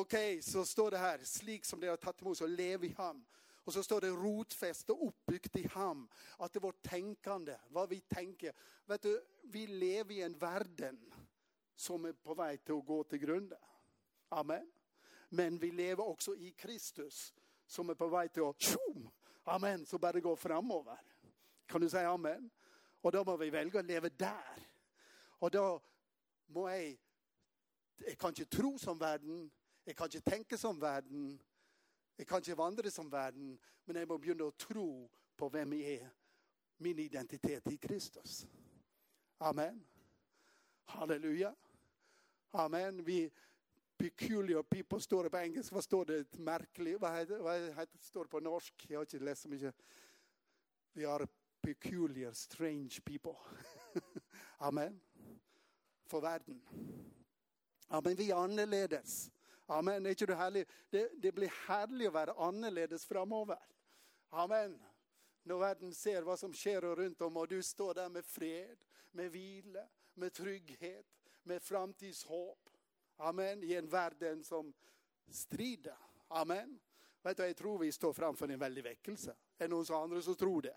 ok, 0.01 0.17
så 0.45 0.65
står 0.69 0.93
det 0.93 1.01
her 1.01 1.23
slik 1.25 1.65
som 1.65 1.81
dere 1.81 1.95
har 1.95 2.03
tatt 2.03 2.21
imot, 2.21 2.37
så 2.37 2.47
lev 2.47 2.85
i 2.85 2.91
ham. 2.99 3.23
Och 3.65 3.73
så 3.73 3.83
står 3.83 4.05
det 4.05 4.11
rotfäste 4.11 4.93
uppbyggt 4.93 5.57
i 5.57 5.67
ham. 5.73 6.09
att 6.37 6.53
det 6.53 6.59
är 6.59 6.61
vårt 6.69 6.83
tänkande, 6.83 7.57
vad 7.69 7.89
vi 7.89 8.01
tänker. 8.01 8.53
Vet 8.87 9.03
du, 9.03 9.23
Vi 9.43 9.67
lever 9.67 10.15
i 10.15 10.23
en 10.23 10.39
världen 10.39 11.13
som 11.77 12.05
är 12.05 12.13
på 12.13 12.35
väg 12.35 12.65
till 12.65 12.75
att 12.75 12.87
gå 12.87 13.05
till 13.05 13.19
grunden. 13.19 13.59
Amen. 14.29 14.73
Men 15.29 15.59
vi 15.59 15.71
lever 15.71 16.09
också 16.09 16.37
i 16.37 16.51
Kristus, 16.51 17.35
som 17.67 17.91
är 17.91 17.95
på 17.95 18.09
väg 18.09 18.33
till 18.33 18.43
att, 18.43 18.61
tjum, 18.61 19.09
Amen, 19.45 19.87
så 19.87 19.99
börjar 19.99 20.13
det 20.13 20.21
gå 20.21 20.37
framöver. 20.37 21.01
Kan 21.67 21.81
du 21.81 21.89
säga 21.89 22.11
amen? 22.11 22.51
Og 23.03 23.13
da 23.13 23.23
må 23.27 23.37
vi 23.37 23.51
velge 23.53 23.81
å 23.81 23.87
leve 23.87 24.11
der. 24.19 24.67
Og 25.41 25.53
da 25.53 25.65
må 26.55 26.69
jeg 26.69 26.99
Jeg 28.03 28.19
kan 28.19 28.35
ikke 28.35 28.51
tro 28.51 28.79
som 28.79 28.99
verden. 29.01 29.53
Jeg 29.87 29.97
kan 29.97 30.09
ikke 30.11 30.31
tenke 30.31 30.57
som 30.59 30.81
verden. 30.81 31.41
Jeg 32.19 32.27
kan 32.27 32.39
ikke 32.43 32.57
vandre 32.59 32.91
som 32.91 33.13
verden. 33.13 33.61
Men 33.87 33.97
jeg 33.97 34.09
må 34.09 34.17
begynne 34.19 34.49
å 34.49 34.55
tro 34.59 35.09
på 35.39 35.49
hvem 35.49 35.73
jeg 35.79 36.01
er. 36.01 36.09
Min 36.83 36.99
identitet 36.99 37.67
i 37.71 37.77
Kristus. 37.77 38.47
Amen. 39.39 39.85
Halleluja. 40.85 41.55
Amen. 42.53 43.05
Vi, 43.07 43.31
peculiar 43.97 44.63
people 44.63 45.01
står 45.01 45.23
det 45.23 45.31
på 45.31 45.45
engelsk. 45.45 45.73
Hva 45.73 45.83
står 45.83 46.05
det? 46.05 46.19
Merkelig? 46.39 46.97
Hva, 46.99 47.13
heter, 47.21 47.39
hva 47.43 47.55
heter, 47.79 48.03
står 48.03 48.27
det 48.27 48.35
på 48.35 48.43
norsk? 48.43 48.87
Jeg 48.89 48.99
har 48.99 49.07
ikke 49.07 49.25
lest 49.25 49.47
så 49.47 49.53
mye. 49.53 49.73
Vi 50.93 51.07
har 51.07 51.27
peculiar, 51.63 52.33
strange 52.33 53.01
people. 53.05 53.37
Amen. 54.59 55.01
For 56.07 56.21
verden. 56.21 56.63
Amen. 57.89 58.17
Vi 58.17 58.31
er 58.31 58.37
annerledes. 58.37 59.31
Amen. 59.67 60.07
Er 60.07 60.11
ikke 60.11 60.27
det 60.27 60.37
herlig? 60.37 60.67
Det, 60.93 61.09
det 61.23 61.35
blir 61.35 61.53
herlig 61.67 62.09
å 62.11 62.15
være 62.15 62.37
annerledes 62.37 63.07
framover. 63.09 63.61
Amen. 64.31 64.77
Når 65.45 65.59
verden 65.59 65.95
ser 65.95 66.23
hva 66.27 66.37
som 66.39 66.55
skjer 66.55 66.85
rundt 66.97 67.23
om, 67.23 67.37
og 67.37 67.51
du 67.51 67.59
står 67.63 67.95
der 67.99 68.13
med 68.13 68.27
fred, 68.27 68.79
med 69.13 69.31
hvile, 69.35 69.87
med 70.15 70.35
trygghet, 70.35 71.19
med 71.45 71.63
framtidshåp. 71.63 72.71
Amen. 73.19 73.63
I 73.63 73.75
en 73.79 73.91
verden 73.91 74.45
som 74.45 74.73
strider. 75.31 75.99
Amen. 76.29 76.79
Vet 77.23 77.37
du, 77.37 77.43
Jeg 77.43 77.57
tror 77.57 77.79
vi 77.79 77.93
står 77.93 78.13
framfor 78.13 78.51
en 78.51 78.61
veldig 78.61 78.85
vekkelse. 78.85 79.35
Er 79.59 79.69
det 79.69 79.71
noen 79.71 79.95
andre 79.95 80.23
som 80.23 80.37
tror 80.37 80.63
det? 80.63 80.77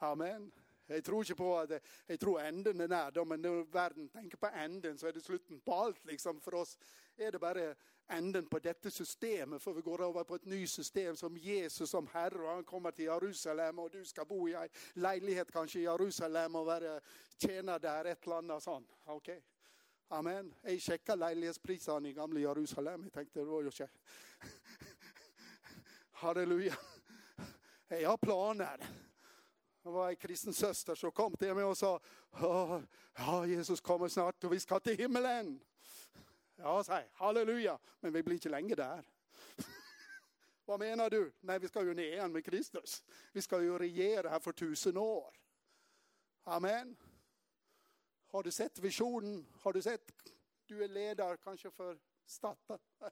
Amen. 0.00 0.52
Jeg 0.88 1.04
tror 1.04 1.22
ikke 1.22 1.34
på 1.34 1.58
at 1.58 1.72
jeg 2.08 2.20
tror 2.20 2.40
enden 2.40 2.80
er 2.80 2.86
nær, 2.86 3.24
men 3.24 3.40
når 3.40 3.64
verden 3.72 4.08
tenker 4.08 4.38
på 4.38 4.46
enden, 4.46 4.98
så 4.98 5.08
er 5.08 5.12
det 5.12 5.24
slutten 5.24 5.60
på 5.60 5.82
alt. 5.82 6.04
liksom. 6.04 6.40
For 6.40 6.54
oss 6.54 6.76
er 7.18 7.30
det 7.30 7.40
bare 7.40 7.74
enden 8.10 8.46
på 8.46 8.58
dette 8.58 8.90
systemet, 8.90 9.62
for 9.62 9.72
vi 9.72 9.82
går 9.82 10.04
over 10.04 10.22
på 10.22 10.34
et 10.34 10.46
nytt 10.46 10.70
system 10.70 11.16
som 11.16 11.36
Jesus 11.36 11.90
som 11.90 12.08
Herre. 12.12 12.48
og 12.48 12.54
Han 12.54 12.64
kommer 12.64 12.90
til 12.90 13.04
Jerusalem, 13.04 13.78
og 13.78 13.92
du 13.92 14.04
skal 14.04 14.26
bo 14.26 14.46
i 14.46 14.52
ei 14.52 14.68
leilighet 14.94 15.52
kanskje 15.52 15.80
i 15.80 15.84
Jerusalem 15.84 16.54
og 16.54 16.66
være 16.66 17.00
tjener 17.38 17.78
der, 17.78 18.04
et 18.04 18.22
eller 18.22 18.38
annet 18.38 18.62
sånn. 18.62 18.86
ok? 19.06 19.30
Amen. 20.10 20.54
Jeg 20.62 20.80
sjekka 20.80 21.14
leilighetsprisene 21.14 22.08
i 22.08 22.12
gamle 22.14 22.40
Jerusalem. 22.40 23.02
Jeg 23.02 23.12
tenkte 23.12 23.40
det 23.40 23.48
var 23.48 23.62
jo 23.62 23.68
ikke 23.68 23.88
Halleluja. 26.22 26.76
Jeg 27.90 28.06
har 28.06 28.16
planer. 28.16 28.86
Det 29.86 29.92
var 29.92 30.08
en 30.08 30.16
kristen 30.16 30.54
syster 30.54 30.94
som 30.94 31.10
kom 31.10 31.36
till 31.36 31.54
mig 31.54 31.64
och 31.64 31.78
sa 31.78 32.00
ja, 33.16 33.46
Jesus 33.46 33.80
kommer 33.80 34.08
snart, 34.08 34.44
och 34.44 34.52
vi 34.52 34.60
ska 34.60 34.80
till 34.80 34.96
himmelen. 34.96 35.60
Ja, 36.56 36.84
sa. 36.84 37.02
Halleluja. 37.12 37.78
Men 38.00 38.12
vi 38.12 38.22
blir 38.22 38.34
inte 38.34 38.48
länge 38.48 38.74
där. 38.74 39.04
Vad 40.64 40.80
menar 40.80 41.10
du? 41.10 41.32
Nej, 41.40 41.58
vi 41.58 41.68
ska 41.68 41.82
ju 41.82 41.94
ner 41.94 42.12
igen 42.12 42.32
med 42.32 42.44
Kristus. 42.44 43.04
Vi 43.32 43.42
ska 43.42 43.62
ju 43.62 43.78
regera 43.78 44.28
här 44.28 44.40
för 44.40 44.52
tusen 44.52 44.96
år. 44.96 45.34
Amen. 46.42 46.96
Har 48.26 48.42
du 48.42 48.50
sett 48.50 48.78
visionen? 48.78 49.46
Har 49.60 49.72
du 49.72 49.82
sett 49.82 50.12
Du 50.66 50.84
är 50.84 50.88
ledare, 50.88 51.36
kanske 51.36 51.70
för 51.70 51.98
staten. 52.24 52.78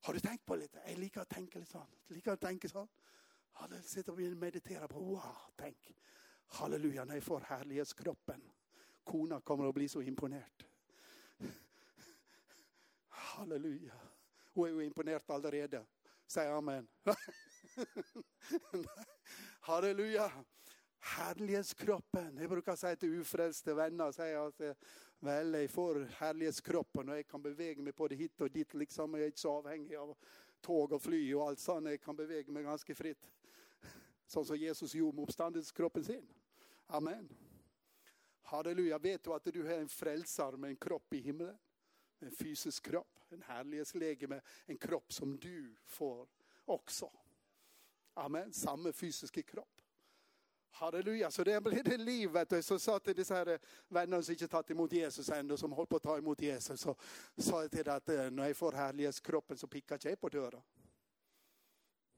Har 0.00 0.14
du 0.14 0.20
tänkt 0.20 0.46
på 0.46 0.56
lite? 0.56 0.78
Jag 0.78 0.88
liker 0.88 1.00
lika 1.00 1.24
tenke 1.24 1.58
lite 1.58 1.70
sånt. 1.70 1.90
Liker 2.06 2.76
å. 2.76 2.88
Hadde 3.58 3.82
sitter 3.82 4.12
och 4.12 4.18
mediterar 4.18 4.88
på 4.88 5.00
wow, 5.00 5.22
tänk, 5.56 5.94
Halleluja, 6.46 7.04
när 7.04 7.14
jag 7.14 7.22
får 7.22 7.40
härlighetskroppen. 7.40 8.42
Kona 9.04 9.40
kommer 9.40 9.68
att 9.68 9.74
bli 9.74 9.88
så 9.88 10.02
imponerad. 10.02 10.64
Halleluja. 13.08 13.94
Hon 14.52 14.68
är 14.68 14.72
ju 14.72 14.84
imponerad 14.84 15.22
allerede. 15.26 15.86
Säg 16.26 16.48
amen. 16.48 16.88
Halleluja. 19.60 20.32
Härlighetskroppen. 20.98 22.36
Jag 22.36 22.50
brukar 22.50 22.76
säga 22.76 22.96
till 22.96 23.24
til 23.24 23.74
vänner, 23.74 23.74
venner 23.74 24.36
att 24.36 24.46
alltså, 24.46 24.74
väl, 25.18 25.54
jag 25.54 25.70
får 25.70 26.08
härlighetskroppen 26.12 27.08
och 27.08 27.18
jag 27.18 27.28
kan 27.28 27.42
beväga 27.42 27.82
mig 27.82 27.92
både 27.92 28.14
hit 28.14 28.40
och 28.40 28.50
dit. 28.50 28.74
liksom. 28.74 29.14
jag 29.14 29.22
är 29.22 29.26
inte 29.26 29.40
så 29.40 29.52
avhängig 29.52 29.94
av 29.94 30.16
tåg 30.60 30.92
och 30.92 31.02
fly 31.02 31.34
och 31.34 31.48
allt 31.48 31.58
sånt. 31.58 31.88
jag 31.88 32.00
kan 32.00 32.16
beväga 32.16 32.52
mig 32.52 32.62
ganska 32.62 32.94
fritt. 32.94 33.26
Så 34.26 34.44
som 34.44 34.56
Jesus 34.56 34.94
gjorde 34.94 35.16
med 35.16 35.22
oppstandelseskroppen 35.22 36.04
sin. 36.04 36.26
Amen. 36.86 37.28
Halleluja. 38.42 38.98
Vet 38.98 39.24
du 39.24 39.32
att 39.32 39.44
du 39.44 39.72
är 39.72 39.80
en 39.80 39.88
frälsare 39.88 40.56
med 40.56 40.70
en 40.70 40.76
kropp 40.76 41.12
i 41.12 41.20
himlen? 41.20 41.58
En 42.18 42.30
fysisk 42.30 42.86
kropp. 42.86 43.20
En 43.28 43.42
härlighetsläge 43.42 44.26
med 44.26 44.40
En 44.66 44.78
kropp 44.78 45.12
som 45.12 45.38
du 45.38 45.76
får 45.84 46.28
också. 46.64 47.10
Amen. 48.14 48.52
samma 48.52 48.92
fysiska 48.92 49.42
kropp. 49.42 49.82
Halleluja. 50.70 51.30
Så 51.30 51.44
det 51.44 51.60
blir 51.60 51.82
det 51.82 51.96
livet. 51.96 52.52
Och. 52.52 52.64
Så 52.64 52.78
sa 52.78 52.98
till 52.98 53.14
disse 53.14 53.34
her 53.34 53.58
som 54.22 54.32
inte 54.32 54.48
tagit 54.48 54.70
emot 54.70 54.92
Jesus 54.92 55.28
ennå, 55.28 55.56
som 55.56 55.72
håller 55.72 55.86
på 55.86 55.96
att 55.96 56.02
ta 56.02 56.18
emot 56.18 56.42
Jesus, 56.42 56.80
så 56.80 56.96
sa 57.36 57.62
jag 57.62 57.70
till 57.70 57.84
dem 57.84 57.96
att 57.96 58.08
eh, 58.08 58.30
när 58.30 58.46
jag 58.46 58.56
får 58.56 58.72
härlighetskroppen 58.72 59.56
så 59.56 59.66
pickar 59.66 59.98
jag 60.02 60.20
på 60.20 60.28
dörren. 60.28 60.62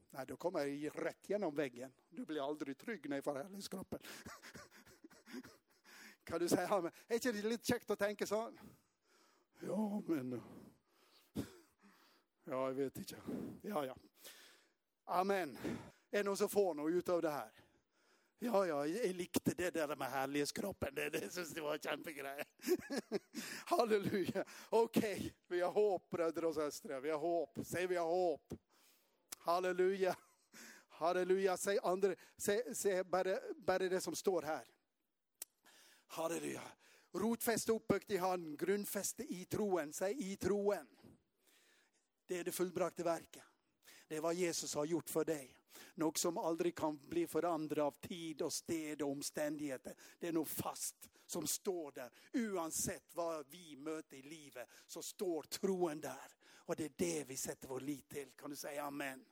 Nej, 0.09 0.25
då 0.27 0.37
kommer 0.37 0.65
jag 0.65 1.05
rätt 1.05 1.29
genom 1.29 1.55
väggen. 1.55 1.91
Du 2.09 2.25
blir 2.25 2.47
aldrig 2.49 2.77
trygg 2.77 3.09
när 3.09 3.17
jeg 3.17 3.23
får 3.23 3.33
kan 6.23 6.39
du 6.39 6.49
säga, 6.49 6.91
är 7.07 7.15
ikke 7.15 7.31
det 7.31 7.41
lite 7.41 7.65
käckt 7.65 7.89
att 7.89 7.99
tänka 7.99 8.25
så? 8.25 8.51
Ja, 9.59 10.01
men 10.07 10.41
Ja, 12.49 12.67
jag 12.67 12.73
vet 12.73 12.97
inte. 12.97 13.15
Ja, 13.61 13.85
ja. 13.85 13.95
Amen. 15.05 15.57
Är 16.11 16.17
det 16.17 16.23
noen 16.23 16.37
som 16.37 16.49
får 16.49 16.73
något 16.73 16.91
utav 16.91 17.21
det 17.21 17.29
här? 17.29 17.51
Ja, 18.39 18.65
ja, 18.65 18.87
jag 18.87 19.15
likte 19.15 19.53
det 19.57 19.69
där 19.69 19.95
med 19.95 20.07
härlighetskroppen. 20.07 20.95
Det, 20.95 21.09
det 21.09 21.33
syns 21.33 21.53
det 21.53 21.61
var 21.61 21.77
kjempegreier. 21.77 22.45
Halleluja. 23.65 24.45
OK, 24.69 24.97
vi 25.47 25.61
har 25.61 25.71
hopp 25.71 26.09
bröder 26.09 26.45
och 26.45 26.55
systrar. 26.55 26.99
Vi 27.01 27.09
har 27.09 27.19
hopp. 27.19 27.59
Säg 27.63 27.87
vi 27.87 27.95
har 27.95 28.07
hopp. 28.07 28.53
Halleluja. 29.49 30.15
Halleluja. 30.89 31.57
säg 31.57 31.79
andre, 31.83 32.15
säg, 32.37 32.75
säg 32.75 33.03
bara, 33.03 33.39
bara 33.55 33.89
det 33.89 34.01
som 34.01 34.15
står 34.15 34.41
här. 34.41 34.65
Halleluja. 36.07 36.61
Rotfäste 37.11 37.71
uppbyggt 37.71 38.11
i 38.11 38.17
hand, 38.17 38.59
grundfäste 38.59 39.23
i 39.23 39.45
troen. 39.45 39.93
säg 39.93 40.31
i 40.31 40.35
troen. 40.35 40.87
Det 42.25 42.37
är 42.37 42.43
det 42.43 42.51
fullbrakte 42.51 43.03
verket. 43.03 43.43
Det 44.07 44.15
är 44.15 44.21
vad 44.21 44.33
Jesus 44.33 44.75
har 44.75 44.85
gjort 44.85 45.09
för 45.09 45.25
dig. 45.25 45.57
Något 45.93 46.17
som 46.17 46.37
aldrig 46.37 46.75
kan 46.75 46.97
bli 47.07 47.27
förändrat 47.27 47.85
av 47.85 48.07
tid 48.07 48.41
och 48.41 48.53
sted 48.53 49.01
och 49.01 49.11
omständigheter. 49.11 49.93
Det 50.19 50.27
är 50.27 50.33
något 50.33 50.49
fast 50.49 51.09
som 51.25 51.47
står 51.47 51.91
där. 51.91 52.11
Uansett 52.33 53.15
vad 53.15 53.45
vi 53.49 53.75
möter 53.75 54.17
i 54.17 54.21
livet, 54.21 54.69
så 54.87 55.01
står 55.01 55.43
troen 55.43 56.01
där. 56.01 56.35
Och 56.69 56.75
det 56.75 56.85
är 56.85 56.91
det 56.95 57.23
vi 57.23 57.37
sätter 57.37 57.67
vår 57.67 57.79
lit 57.79 58.09
till, 58.09 58.31
Kan 58.31 58.49
du 58.49 58.55
säga 58.55 58.83
amen? 58.83 59.25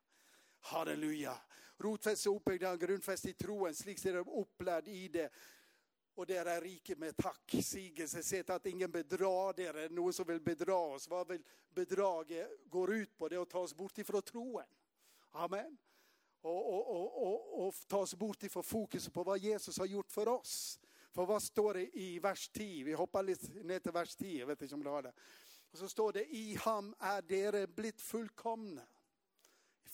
Halleluja. 0.60 1.38
Rotfäst 1.78 2.28
och 2.28 2.36
uppbyggd 2.36 2.63
av 2.63 2.78
grundfäst 2.78 3.26
i 3.26 3.34
troen, 3.34 3.76
slik 3.76 4.00
ser 4.00 4.13
de 4.13 4.30
upplärd 4.30 4.88
i 4.88 5.08
det 5.08 5.32
och 6.17 6.26
där 6.26 6.46
är 6.46 6.62
riket 6.62 6.98
med 6.98 7.17
tack, 7.17 7.56
sigelse, 7.63 8.24
sett 8.24 8.50
att 8.50 8.65
ingen 8.65 8.91
bedrar 8.91 9.60
er, 9.60 9.89
någon 9.89 10.13
som 10.13 10.28
vill 10.28 10.41
bedra 10.41 10.76
oss. 10.76 11.08
Vad 11.08 11.28
vill 11.28 11.43
bedraget 11.70 12.50
går 12.65 12.93
ut 12.93 13.17
på? 13.17 13.30
Det 13.30 13.36
är 13.36 13.41
att 13.41 13.50
ta 13.50 13.60
oss 13.60 13.76
bort 13.76 13.98
ifrån 13.98 14.22
troen. 14.22 14.65
Amen. 15.32 15.78
Och, 16.41 16.74
och, 16.74 16.96
och, 16.96 17.28
och, 17.28 17.67
och 17.67 17.76
ta 17.88 17.98
oss 17.98 18.15
bort 18.15 18.43
ifrån 18.43 18.63
fokus 18.63 19.10
på 19.10 19.24
vad 19.24 19.39
Jesus 19.39 19.80
har 19.80 19.86
gjort 19.86 20.12
för 20.12 20.28
oss. 20.28 20.80
För 21.12 21.26
vad 21.26 21.43
står 21.43 21.74
det 21.74 21.98
i 21.98 22.20
vers 22.20 22.50
10? 22.50 22.84
Vi 22.84 22.93
hoppar 22.93 23.24
lite 23.24 23.54
ner 23.54 23.80
till 23.80 23.91
vers 23.91 24.15
10, 24.15 24.39
jag 24.39 24.48
vet 24.48 24.62
inte 24.62 24.76
om 24.76 24.84
du 24.84 24.89
har 24.89 25.04
det. 25.04 25.13
Och 25.72 25.78
så 25.78 25.89
står 25.89 26.13
det, 26.13 26.26
i 26.26 26.56
ham 26.56 26.96
är 27.00 27.22
dere 27.22 27.67
blivit 27.67 28.02
fullkomna 28.02 28.82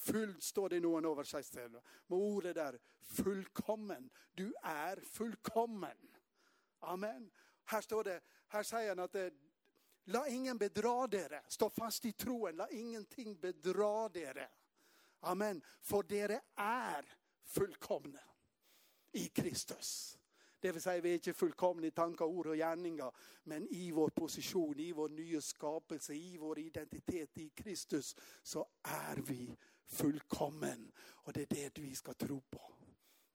fullt, 0.04 0.44
står 0.44 0.70
det 0.70 0.76
i 0.76 0.80
någon 0.80 1.06
översättning. 1.06 1.72
Med 2.08 2.20
ordet 2.20 2.56
där, 2.56 2.80
fullkommen. 3.02 4.10
Du 4.32 4.54
är 4.64 5.02
fullkommen. 5.06 5.98
Amen. 6.80 7.32
Här 7.66 7.82
står 7.82 8.04
det, 8.04 8.22
här 8.48 8.64
säger 8.64 8.90
han 8.90 9.00
att 9.00 9.12
det, 9.12 9.26
eh, 9.26 9.34
la 10.04 10.28
ingen 10.28 10.58
bedra 10.58 11.08
dere. 11.08 11.44
Stå 11.48 11.70
fast 11.70 12.06
i 12.06 12.12
troen, 12.12 12.56
la 12.56 12.70
ingenting 12.70 13.40
bedra 13.40 14.10
dere. 14.10 14.50
Amen. 15.20 15.62
För 15.82 16.04
dere 16.04 16.42
är 16.56 17.06
fullkomna 17.44 18.20
i 19.12 19.28
Kristus. 19.28 20.20
Det 20.60 20.72
vill 20.72 20.82
säga 20.82 21.02
vi 21.02 21.10
är 21.10 21.14
inte 21.14 21.34
fullkomna 21.34 21.88
i 21.88 21.92
tankar, 21.92 22.26
ord 22.26 22.48
och 22.48 22.56
gärningar. 22.56 23.12
Men 23.44 23.68
i 23.68 23.92
vår 23.92 24.10
position, 24.10 24.80
i 24.80 24.92
vår 24.92 25.10
nya 25.10 25.42
skapelse, 25.42 26.14
i 26.14 26.38
vår 26.38 26.60
identitet 26.60 27.38
i 27.38 27.50
Kristus 27.50 28.16
så 28.44 28.68
är 28.84 29.16
vi 29.16 29.58
fullkommen. 29.88 30.92
Och 31.00 31.34
det 31.34 31.42
är 31.42 31.70
det 31.70 31.78
vi 31.78 31.96
ska 31.96 32.14
tro 32.14 32.42
på. 32.42 32.74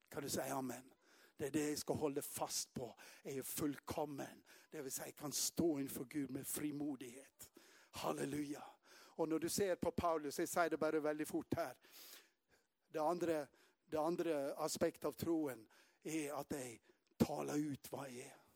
Kan 0.08 0.22
du 0.22 0.28
säga 0.28 0.54
amen? 0.54 0.94
Det 1.36 1.46
är 1.46 1.50
det 1.50 1.68
jag 1.68 1.78
ska 1.78 1.94
hålla 1.94 2.22
fast 2.22 2.74
på, 2.74 2.96
är 3.22 3.42
fullkommen. 3.42 4.42
Det 4.70 4.82
vill 4.82 4.92
säga 4.92 5.06
jag 5.06 5.16
kan 5.16 5.32
stå 5.32 5.80
inför 5.80 6.04
Gud 6.04 6.30
med 6.30 6.46
frimodighet. 6.46 7.50
Halleluja. 7.90 8.64
Och 8.90 9.28
när 9.28 9.38
du 9.38 9.48
ser 9.48 9.76
på 9.76 9.90
Paulus, 9.90 10.38
jag 10.38 10.48
säger 10.48 10.70
det 10.70 10.76
bara 10.76 11.00
väldigt 11.00 11.28
fort 11.28 11.54
här. 11.54 11.76
Det 12.88 12.98
andra, 12.98 13.46
det 13.84 13.96
andra 13.96 14.54
aspekt 14.54 15.04
av 15.04 15.12
troen 15.12 15.68
är 16.02 16.32
att 16.32 16.50
jag 16.50 16.78
talar 17.16 17.56
ut 17.56 17.92
vad 17.92 18.10
jag 18.10 18.16
är. 18.16 18.47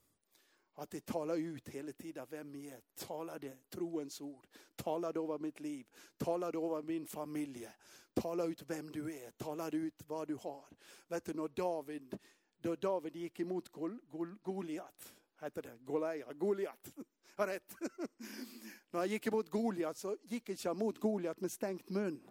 Att 0.75 0.91
det 0.91 1.07
talar 1.07 1.37
ut 1.37 1.69
hela 1.69 1.93
tiden 1.93 2.27
vem 2.31 2.55
jag 2.55 2.75
är. 2.75 2.81
Tala 2.95 3.39
det, 3.39 3.71
troens 3.71 4.21
ord. 4.21 4.47
Tala 4.77 5.13
det 5.13 5.21
över 5.21 5.39
mitt 5.39 5.61
liv. 5.61 5.87
Tala 6.17 6.53
det 6.53 6.59
över 6.59 6.83
min 6.83 7.07
familj. 7.07 7.69
Tala 8.15 8.45
ut 8.45 8.63
vem 8.63 8.93
du 8.93 9.17
är. 9.17 9.31
Tala 9.31 9.71
ut 9.71 10.03
vad 10.07 10.29
du 10.29 10.35
har. 10.35 10.65
Vet 11.09 11.25
du 11.25 11.35
när 11.35 11.49
David, 11.49 12.19
då 12.59 12.77
David 12.77 13.17
gick 13.17 13.41
emot 13.41 13.69
Gol, 13.69 13.99
Gol, 14.11 14.37
Goliat. 14.43 15.15
hette 15.37 15.63
det 15.63 15.79
Goliat? 15.81 16.37
Goliat. 16.37 16.93
Har 17.37 17.47
rätt. 17.47 17.75
när 18.91 19.01
han 19.01 19.09
gick 19.09 19.27
emot 19.27 19.51
Goliat 19.51 19.97
så 19.97 20.17
gick 20.23 20.49
han 20.49 20.53
inte 20.55 20.69
emot 20.69 20.99
Goliat 20.99 21.41
med 21.41 21.53
stängt 21.53 21.89
mun. 21.89 22.29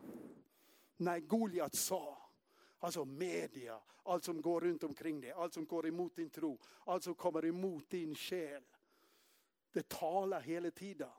När 0.98 1.20
Goliat 1.20 1.76
sa 1.76 2.21
Alltså 2.84 3.06
media, 3.06 3.80
allt 4.04 4.24
som 4.24 4.42
går 4.42 4.62
runt 4.62 4.84
omkring 4.84 5.22
dig, 5.22 5.32
allt 5.32 5.54
som 5.54 5.66
går 5.66 5.88
emot 5.88 6.16
din 6.16 6.30
tro, 6.30 6.60
allt 6.86 7.04
som 7.04 7.16
kommer 7.16 7.46
emot 7.46 7.90
din 7.90 8.16
själ. 8.16 8.64
Det 9.72 9.90
talar 9.90 10.42
hela 10.42 10.72
tiden. 10.72 11.10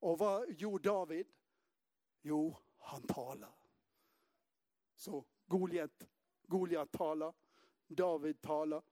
Och 0.00 0.18
vad 0.18 0.50
gjorde 0.50 0.88
David? 0.88 1.26
Jo, 2.22 2.56
han 2.78 3.02
talar. 3.02 3.54
Så 4.96 5.24
Goliat, 5.46 6.08
Goliat 6.46 6.92
talar, 6.92 7.34
David 7.86 8.40
talar, 8.40 8.82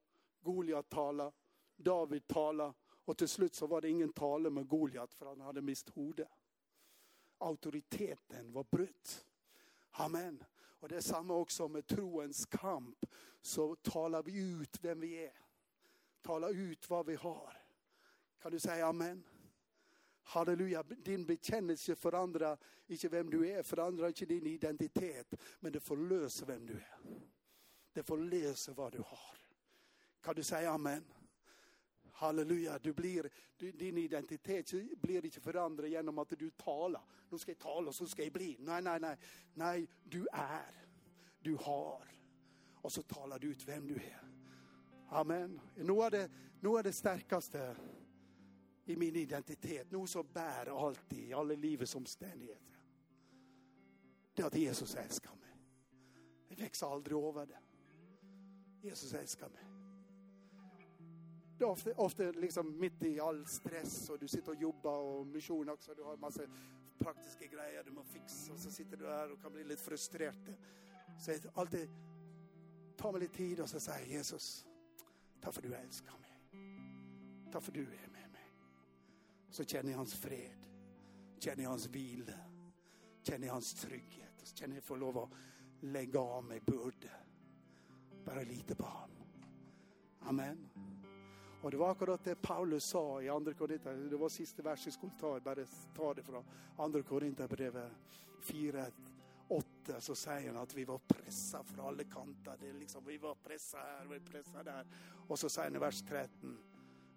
Goliat 0.40 0.88
talar, 0.88 1.32
David 1.76 2.26
talar 2.26 2.74
och 3.04 3.18
till 3.18 3.28
slut 3.28 3.54
så 3.54 3.66
var 3.66 3.80
det 3.80 3.88
ingen 3.88 4.12
tale 4.12 4.50
med 4.50 4.68
Goliat 4.68 5.14
för 5.14 5.26
han 5.26 5.40
hade 5.40 5.62
mist 5.62 5.88
hodet. 5.88 6.28
Auktoriteten 7.38 8.52
var 8.52 8.64
brutt. 8.70 9.26
Amen. 9.90 10.44
Och 10.80 10.88
det 10.88 10.96
är 10.96 11.00
samma 11.00 11.34
också 11.34 11.68
med 11.68 11.86
troens 11.86 12.46
kamp. 12.46 13.06
Så 13.40 13.76
talar 13.76 14.22
vi 14.22 14.50
ut 14.52 14.78
vem 14.80 15.00
vi 15.00 15.24
är. 15.24 15.38
Talar 16.22 16.50
ut 16.50 16.90
vad 16.90 17.06
vi 17.06 17.14
har. 17.14 17.62
Kan 18.42 18.52
du 18.52 18.58
säga 18.58 18.86
amen? 18.86 19.24
Halleluja, 20.22 20.82
din 20.82 21.26
bekännelse 21.26 21.96
förändrar 21.96 22.58
inte 22.86 23.08
vem 23.08 23.30
du 23.30 23.50
är, 23.50 23.62
förändrar 23.62 24.08
inte 24.08 24.26
din 24.26 24.46
identitet. 24.46 25.34
Men 25.60 25.72
det 25.72 25.80
förlöser 25.80 26.46
vem 26.46 26.66
du 26.66 26.74
är. 26.74 26.98
Det 27.92 28.02
förlöser 28.02 28.72
vad 28.72 28.92
du 28.92 28.98
har. 28.98 29.38
Kan 30.20 30.34
du 30.34 30.42
säga 30.42 30.70
amen? 30.70 31.04
Halleluja, 32.16 32.78
du 32.78 32.92
blir, 32.92 33.30
du, 33.56 33.72
din 33.72 33.98
identitet 33.98 34.72
blir 35.00 35.24
inte 35.24 35.40
förändrad 35.40 35.88
genom 35.88 36.18
att 36.18 36.28
du 36.28 36.50
talar. 36.50 37.02
Nu 37.30 37.38
ska 37.38 37.50
jag 37.50 37.58
tala 37.58 37.92
så 37.92 38.06
ska 38.06 38.22
jag 38.22 38.32
bli. 38.32 38.56
Nej, 38.58 38.82
nej, 38.82 39.00
nej. 39.00 39.16
Nej, 39.54 39.88
du 40.04 40.26
är. 40.32 40.88
Du 41.40 41.56
har. 41.60 42.08
Och 42.74 42.92
så 42.92 43.02
talar 43.02 43.38
du 43.38 43.48
ut 43.48 43.68
vem 43.68 43.86
du 43.86 43.94
är. 43.94 44.22
Amen. 45.08 45.60
Nu 45.74 45.92
är 45.92 46.10
det, 46.10 46.30
nu 46.60 46.68
är 46.68 46.82
det 46.82 46.92
starkaste 46.92 47.76
i 48.84 48.96
min 48.96 49.16
identitet, 49.16 49.90
nu 49.90 50.06
så 50.06 50.22
bär 50.22 50.86
alltid 50.86 51.28
i 51.28 51.32
alla 51.32 51.54
livets 51.54 51.94
omständigheter. 51.94 52.76
Det 54.34 54.42
är 54.42 54.46
att 54.46 54.54
Jesus 54.54 54.94
älskar 54.94 55.30
mig. 55.30 55.56
Jag 56.48 56.56
växer 56.56 56.92
aldrig 56.92 57.18
över 57.18 57.46
det. 57.46 57.58
Jesus 58.80 59.14
älskar 59.14 59.48
mig. 59.48 59.75
Det 61.58 61.64
är 61.64 61.68
ofta, 61.68 61.90
ofta 61.96 62.22
liksom 62.22 62.80
mitt 62.80 63.02
i 63.02 63.20
all 63.20 63.46
stress 63.46 64.10
och 64.10 64.18
du 64.18 64.28
sitter 64.28 64.52
och 64.52 64.56
jobbar 64.56 64.98
och 64.98 65.26
mission 65.26 65.68
också. 65.68 65.94
Du 65.94 66.02
har 66.02 66.14
en 66.14 66.20
massa 66.20 66.42
praktiska 66.98 67.46
grejer 67.46 67.84
du 67.84 67.90
måste 67.90 68.12
fixa 68.12 68.52
och 68.52 68.58
så 68.58 68.70
sitter 68.70 68.96
du 68.96 69.04
där 69.04 69.32
och 69.32 69.42
kan 69.42 69.52
bli 69.52 69.64
lite 69.64 69.82
frustrerad. 69.82 70.54
Så 71.20 71.30
jag 71.30 71.40
alltid 71.54 71.90
tar 72.96 73.12
mig 73.12 73.20
lite 73.20 73.34
tid 73.34 73.60
och 73.60 73.68
så 73.68 73.80
säger 73.80 74.06
Jesus, 74.06 74.66
tack 75.40 75.54
för 75.54 75.62
du 75.62 75.74
älskar 75.74 76.12
mig. 76.18 76.26
Tack 77.52 77.62
för 77.62 77.72
du 77.72 77.82
är 77.82 78.08
med 78.12 78.30
mig. 78.32 78.52
Så 79.50 79.64
känner 79.64 79.90
jag 79.90 79.98
hans 79.98 80.14
fred, 80.14 80.66
känner 81.38 81.62
jag 81.62 81.70
hans 81.70 81.86
vila, 81.86 82.32
känner 83.22 83.46
jag 83.46 83.54
hans 83.54 83.74
trygghet. 83.74 84.42
Och 84.42 84.48
så 84.48 84.56
känner 84.56 84.74
jag 84.74 84.84
får 84.84 84.96
lov 84.96 85.18
att 85.18 85.30
lägga 85.80 86.20
av 86.20 86.44
mig 86.44 86.60
börda. 86.60 87.10
Bara 88.24 88.42
lite 88.42 88.74
på 88.74 88.84
honom. 88.84 89.26
Amen. 90.20 90.68
Och 91.66 91.72
det 91.72 91.76
var 91.76 91.90
akkurat 91.90 92.24
det 92.24 92.34
Paulus 92.34 92.84
sa 92.84 93.22
i 93.22 93.28
andra 93.28 93.54
Korinthierbrevet, 93.54 94.10
det 94.10 94.16
var 94.16 94.28
sista 94.28 94.62
versen 94.62 94.84
jag 94.84 94.94
skulle 94.94 95.12
ta, 95.20 95.40
bara 95.40 95.64
ta 95.96 96.14
det 96.14 96.22
från 96.22 96.44
andra 96.76 97.02
Korinthierbrevet 97.02 97.92
4, 98.40 98.86
8 99.48 100.00
så 100.00 100.14
säger 100.14 100.52
han 100.52 100.62
att 100.62 100.74
vi 100.74 100.84
var 100.84 100.98
pressade 100.98 101.64
från 101.64 101.86
alla 101.86 102.04
kanter. 102.04 102.56
Det 102.60 102.68
är 102.68 102.72
liksom, 102.72 103.04
vi 103.06 103.18
var 103.18 103.34
pressade 103.34 103.82
här, 103.84 104.06
vi 104.06 104.20
pressade 104.20 104.70
där. 104.70 104.86
Och 105.28 105.38
så 105.38 105.48
säger 105.48 105.68
han 105.68 105.76
i 105.76 105.78
vers 105.78 106.02
13, 106.08 106.58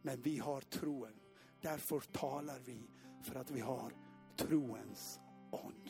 men 0.01 0.21
vi 0.21 0.37
har 0.37 0.61
troen. 0.61 1.19
Därför 1.61 1.99
talar 1.99 2.59
vi 2.59 2.89
för 3.23 3.35
att 3.35 3.51
vi 3.51 3.59
har 3.59 3.93
troens 4.35 5.19
ond. 5.51 5.89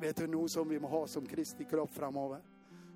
Vet 0.00 0.16
du 0.16 0.26
något 0.26 0.50
som 0.50 0.68
vi 0.68 0.80
måste 0.80 0.96
ha 0.96 1.06
som 1.06 1.26
Kristi 1.26 1.64
kropp 1.64 1.92
framöver? 1.92 2.40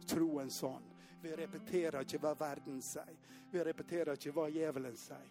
Troens 0.06 0.62
ond. 0.62 0.84
Vi 1.22 1.36
repeterar 1.36 2.00
inte 2.00 2.18
vad 2.18 2.38
världen 2.38 2.82
säger. 2.82 3.16
Vi 3.50 3.64
repeterar 3.64 4.12
inte 4.12 4.30
vad 4.30 4.50
djävulen 4.50 4.96
säger. 4.96 5.30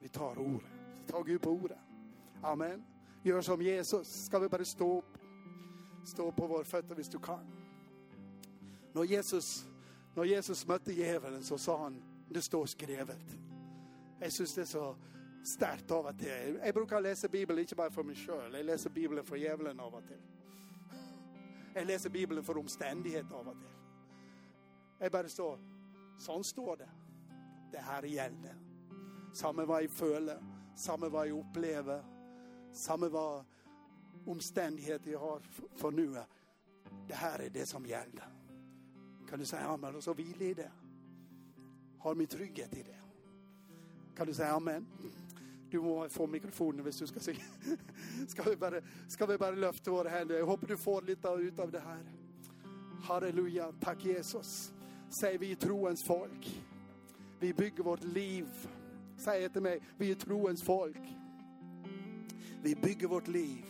Vi 0.00 0.08
tar 0.08 0.38
ordet. 0.38 0.70
Vi 1.06 1.12
tar 1.12 1.24
Gud 1.24 1.42
på 1.42 1.50
ordet. 1.50 1.78
Amen. 2.42 2.84
Gör 3.22 3.40
som 3.40 3.62
Jesus. 3.62 4.24
Ska 4.24 4.38
vi 4.38 4.48
bara 4.48 4.64
stå 4.64 4.98
upp? 4.98 5.18
Stå 6.04 6.32
på 6.32 6.46
våra 6.46 6.64
fötter 6.64 6.94
visst 6.94 7.12
du 7.12 7.18
kan. 7.18 7.46
När 8.92 9.04
Jesus, 9.04 9.66
när 10.14 10.24
Jesus 10.24 10.66
mötte 10.66 10.92
djävulen 10.92 11.42
så 11.42 11.58
sa 11.58 11.82
han, 11.82 12.02
det 12.28 12.42
står 12.42 12.66
skrivet. 12.66 13.36
Jag 14.20 14.32
syns 14.32 14.54
det 14.54 14.60
är 14.60 14.64
så 14.64 14.96
starkt 15.44 15.90
av 15.90 16.06
att 16.06 16.18
det 16.18 16.48
Jag 16.64 16.74
brukar 16.74 17.00
läsa 17.00 17.28
Bibeln 17.28 17.58
inte 17.58 17.74
bara 17.74 17.90
för 17.90 18.02
mig 18.02 18.16
själv, 18.16 18.54
jag 18.54 18.66
läser 18.66 18.90
Bibeln 18.90 19.24
för 19.24 19.36
djävulen 19.36 19.80
av 19.80 19.94
och 19.94 20.06
till. 20.06 20.22
Jag 21.74 21.86
läser 21.86 22.10
Bibeln 22.10 22.44
för 22.44 22.56
omständighet 22.56 23.32
av 23.32 23.48
och 23.48 23.54
till. 23.54 23.72
Jag 24.98 25.12
bara 25.12 25.28
står, 25.28 25.58
sånt 26.18 26.46
står 26.46 26.76
det. 26.76 26.88
Det 27.72 27.78
här 27.78 28.02
gäller. 28.02 28.54
Samma 29.32 29.64
vad 29.64 29.82
jag 29.82 29.90
føler, 29.90 30.42
samma 30.76 31.08
vad 31.08 31.28
jag 31.28 31.38
upplever, 31.38 32.04
samma 32.72 33.08
vad 33.08 33.44
omständigheter 34.26 35.10
jag 35.10 35.18
har 35.18 35.40
för 35.76 35.90
nu. 35.90 36.16
Det 37.08 37.14
här 37.14 37.38
är 37.38 37.50
det 37.50 37.66
som 37.66 37.86
gäller. 37.86 38.28
Kan 39.30 39.38
du 39.38 39.44
säga 39.44 39.62
amen 39.62 39.96
och 39.96 40.04
så 40.04 40.14
vila 40.14 40.44
i 40.44 40.54
det. 40.54 40.70
Har 41.98 42.14
min 42.14 42.26
trygghet 42.26 42.74
i 42.74 42.82
det. 42.82 43.00
Kan 44.16 44.26
du 44.26 44.34
säga 44.34 44.52
amen? 44.52 44.86
Du 45.70 45.80
må 45.80 46.08
få 46.08 46.26
mikrofonen 46.26 46.80
om 46.80 46.86
du 46.98 47.06
ska 47.06 47.20
säga. 47.20 47.38
Ska 48.28 48.42
vi 48.42 48.56
bara, 48.56 48.80
ska 49.08 49.26
vi 49.26 49.38
bara 49.38 49.50
lyfta 49.50 49.90
våra 49.90 50.08
händer? 50.08 50.34
Jag 50.34 50.46
hoppas 50.46 50.68
du 50.68 50.76
får 50.76 51.02
lite 51.02 51.28
ut 51.28 51.58
av 51.58 51.70
det 51.70 51.80
här. 51.80 52.04
Halleluja, 53.02 53.72
tack 53.80 54.04
Jesus. 54.04 54.72
Säger 55.10 55.38
vi 55.38 55.56
troens 55.56 56.02
folk. 56.02 56.62
Vi 57.42 57.52
bygger 57.52 57.82
vårt 57.82 58.04
liv. 58.04 58.48
Säg 59.16 59.48
till 59.48 59.62
mig, 59.62 59.80
vi 59.96 60.10
är 60.10 60.14
troens 60.14 60.62
folk. 60.62 61.00
Vi 62.62 62.74
bygger 62.74 63.08
vårt 63.08 63.28
liv 63.28 63.64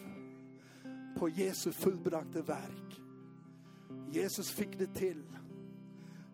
på 1.16 1.28
Jesu 1.28 1.72
fullbrakte 1.72 2.42
verk. 2.42 3.00
Jesus 4.10 4.50
fick 4.50 4.78
det 4.78 4.94
till. 4.94 5.24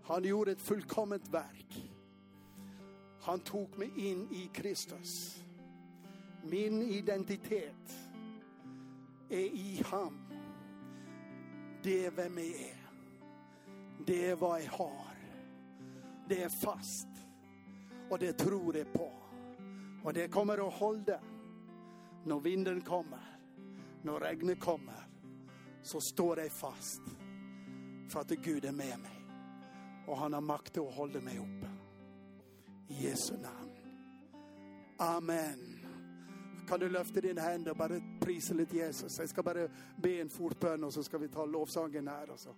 Han 0.02 0.24
gjorde 0.24 0.52
ett 0.52 0.60
fullkomligt 0.60 1.28
verk. 1.28 1.92
Han 3.20 3.40
tog 3.40 3.78
mig 3.78 3.90
in 3.96 4.28
i 4.32 4.50
Kristus. 4.52 5.42
Min 6.42 6.82
identitet 6.82 8.08
är 9.28 9.54
i 9.54 9.82
ham. 9.86 10.18
Det 11.82 12.06
är 12.06 12.10
vem 12.10 12.38
jag 12.38 12.46
är. 12.46 12.90
Det 14.06 14.26
är 14.26 14.36
vad 14.36 14.62
jag 14.62 14.70
har. 14.70 15.14
Det 16.28 16.42
är 16.42 16.48
fast. 16.48 17.07
Och 18.10 18.18
det 18.18 18.32
tror 18.32 18.76
jag 18.76 18.92
på. 18.92 19.12
Och 20.04 20.12
det 20.12 20.28
kommer 20.28 20.68
att 20.68 20.74
hålla. 20.74 21.20
När 22.24 22.40
vinden 22.40 22.80
kommer, 22.80 23.38
när 24.02 24.20
regnet 24.20 24.60
kommer, 24.60 25.08
så 25.82 26.00
står 26.00 26.38
jag 26.38 26.52
fast. 26.52 27.02
För 28.08 28.20
att 28.20 28.28
Gud 28.28 28.64
är 28.64 28.72
med 28.72 28.98
mig. 28.98 29.26
Och 30.06 30.18
han 30.18 30.32
har 30.32 30.40
makt 30.40 30.78
att 30.78 30.94
hålla 30.94 31.20
mig 31.20 31.38
uppe. 31.38 31.70
I 32.88 33.06
Jesu 33.08 33.34
namn. 33.34 33.70
Amen. 34.96 35.78
Kan 36.68 36.80
du 36.80 36.88
lyfta 36.88 37.20
din 37.20 37.38
hand 37.38 37.68
och 37.68 37.76
bara 37.76 38.00
prisa 38.20 38.54
lite 38.54 38.76
Jesus? 38.76 39.18
Jag 39.18 39.28
ska 39.28 39.42
bara 39.42 39.68
be 39.96 40.20
en 40.20 40.28
fotbön 40.28 40.84
och 40.84 40.94
så 40.94 41.02
ska 41.02 41.18
vi 41.18 41.28
ta 41.28 41.46
lovsången 41.46 42.08
här. 42.08 42.30
Och 42.30 42.40
så 42.40 42.54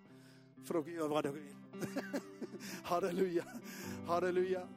får 0.65 0.89
göra 0.89 1.09
vad 1.09 1.25
du 1.25 1.31
vill. 1.31 1.57
Halleluja. 2.83 3.45
Halleluja. 4.07 4.69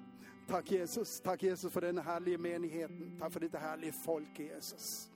Tack 0.47 0.71
Jesus. 0.71 1.21
Tack 1.21 1.43
Jesus 1.43 1.73
för 1.73 1.81
den 1.81 1.97
härliga 1.97 2.37
menigheten. 2.37 3.17
Tack 3.19 3.33
för 3.33 3.39
ditt 3.39 3.55
härliga 3.55 3.93
folk 3.93 4.39
Jesus. 4.39 5.09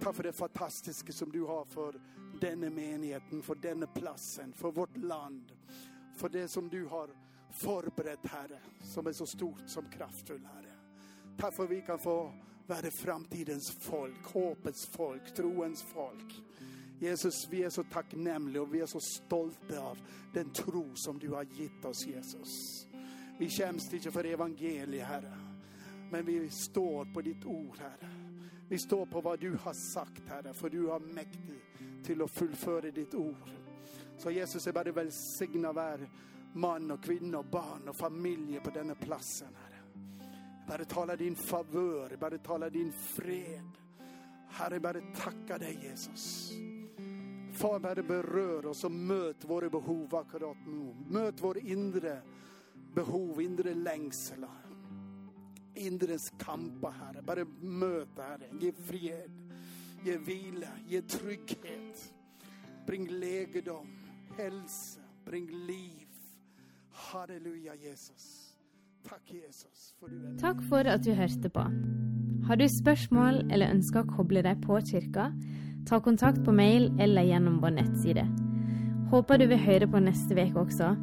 Tack 0.00 0.14
för 0.14 0.22
det 0.22 0.32
fantastiska 0.32 1.12
som 1.12 1.32
du 1.32 1.42
har 1.42 1.64
för 1.64 2.00
denna 2.40 2.70
menigheten, 2.70 3.42
för 3.42 3.54
denna 3.54 3.86
platsen, 3.86 4.52
för 4.52 4.70
vårt 4.70 4.96
land. 4.96 5.52
För 6.16 6.28
det 6.28 6.48
som 6.48 6.68
du 6.68 6.84
har 6.84 7.10
förberett 7.50 8.26
Herre, 8.26 8.60
som 8.84 9.06
är 9.06 9.12
så 9.12 9.26
stort 9.26 9.62
som 9.66 9.90
kraftfull 9.90 10.48
Herre. 10.54 10.72
Tack 11.38 11.54
för 11.54 11.64
att 11.64 11.70
vi 11.70 11.82
kan 11.82 11.98
få 11.98 12.32
vara 12.66 12.90
framtidens 12.90 13.70
folk, 13.70 14.24
hoppets 14.24 14.86
folk, 14.86 15.34
troens 15.34 15.82
folk. 15.82 16.34
Jesus, 16.98 17.48
vi 17.50 17.62
är 17.64 17.70
så 17.70 17.84
tacknämliga 17.84 18.62
och 18.62 18.74
vi 18.74 18.80
är 18.80 18.86
så 18.86 19.00
stolta 19.00 19.80
av 19.80 19.98
den 20.34 20.50
tro 20.50 20.92
som 20.94 21.18
du 21.18 21.28
har 21.28 21.44
gett 21.44 21.84
oss 21.84 22.06
Jesus. 22.06 22.85
Vi 23.38 23.50
skäms 23.50 23.94
inte 23.94 24.10
för 24.10 24.24
evangeliet 24.24 25.06
Herre, 25.06 25.38
men 26.10 26.24
vi 26.24 26.50
står 26.50 27.04
på 27.04 27.20
ditt 27.20 27.44
ord 27.44 27.78
Herre. 27.78 28.10
Vi 28.68 28.78
står 28.78 29.06
på 29.06 29.20
vad 29.20 29.40
du 29.40 29.56
har 29.62 29.72
sagt 29.72 30.28
Herre, 30.28 30.54
för 30.54 30.70
du 30.70 30.86
har 30.86 31.00
mäktig 31.00 31.60
till 32.04 32.22
att 32.22 32.30
fullföra 32.30 32.90
ditt 32.90 33.14
ord. 33.14 33.50
Så 34.18 34.30
Jesus, 34.30 34.66
jag 34.66 34.74
bara 34.74 34.92
välsigna 34.92 35.72
var 35.72 36.08
man 36.52 36.90
och 36.90 37.04
kvinna 37.04 37.38
och 37.38 37.44
barn 37.44 37.88
och 37.88 37.96
familjer 37.96 38.60
på 38.60 38.70
denna 38.70 38.94
platsen 38.94 39.48
Herre. 39.62 39.82
Bara 40.68 40.84
tala 40.84 41.16
din 41.16 41.36
favör, 41.36 42.16
bara 42.20 42.38
tala 42.38 42.70
din 42.70 42.92
fred. 42.92 43.70
Herre, 44.48 44.80
bara 44.80 45.00
tacka 45.00 45.58
dig 45.58 45.78
Jesus. 45.82 46.52
Far, 47.52 47.78
bara 47.78 48.02
berör 48.02 48.66
oss 48.66 48.84
och 48.84 48.92
möt 48.92 49.44
våra 49.44 49.70
behov 49.70 50.14
akkurat 50.14 50.56
nu. 50.66 50.94
Möt 51.08 51.34
vår 51.42 51.58
inre 51.58 52.22
behov, 52.96 53.40
inre 53.42 53.74
längsel. 53.74 54.46
Inre 55.76 56.18
kampa, 56.40 56.90
Herre. 56.90 57.22
Bara 57.22 57.44
möta 57.60 58.22
Herre. 58.22 58.48
Ge 58.60 58.72
fred, 58.72 59.30
ge 60.04 60.16
vila, 60.16 60.72
ge 60.88 61.02
trygghet. 61.02 62.12
Bring 62.86 63.08
läkedom, 63.08 63.86
hälsa, 64.38 65.00
bring 65.24 65.50
liv. 65.66 66.06
Halleluja 66.92 67.74
Jesus. 67.74 68.56
Takk, 69.08 69.32
Jesus. 69.32 69.94
For 70.00 70.08
du 70.08 70.16
er 70.16 70.38
Takk 70.40 70.62
for 70.68 70.88
at 70.88 71.04
du 71.04 71.12
hørte 71.14 71.50
på. 71.50 71.66
Har 72.46 72.56
du 72.56 72.68
spørsmål 72.70 73.42
eller 73.50 73.74
ønsker 73.74 74.02
å 74.02 74.16
koble 74.16 74.42
deg 74.46 74.62
på 74.64 74.78
kirka, 74.86 75.28
ta 75.86 76.00
kontakt 76.00 76.42
på 76.46 76.54
mail 76.54 76.88
eller 77.02 77.26
gjennom 77.26 77.60
vår 77.62 77.76
nettside. 77.76 78.24
Håper 79.10 79.38
du 79.38 79.46
vil 79.50 79.62
høre 79.62 79.86
på 79.90 80.00
neste 80.02 80.34
uke 80.34 80.64
også, 80.64 80.94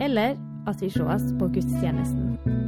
eller 0.00 0.36
at 0.66 0.82
vi 0.82 0.90
sees 0.90 1.32
på 1.38 1.48
gudstjenesten. 1.48 2.65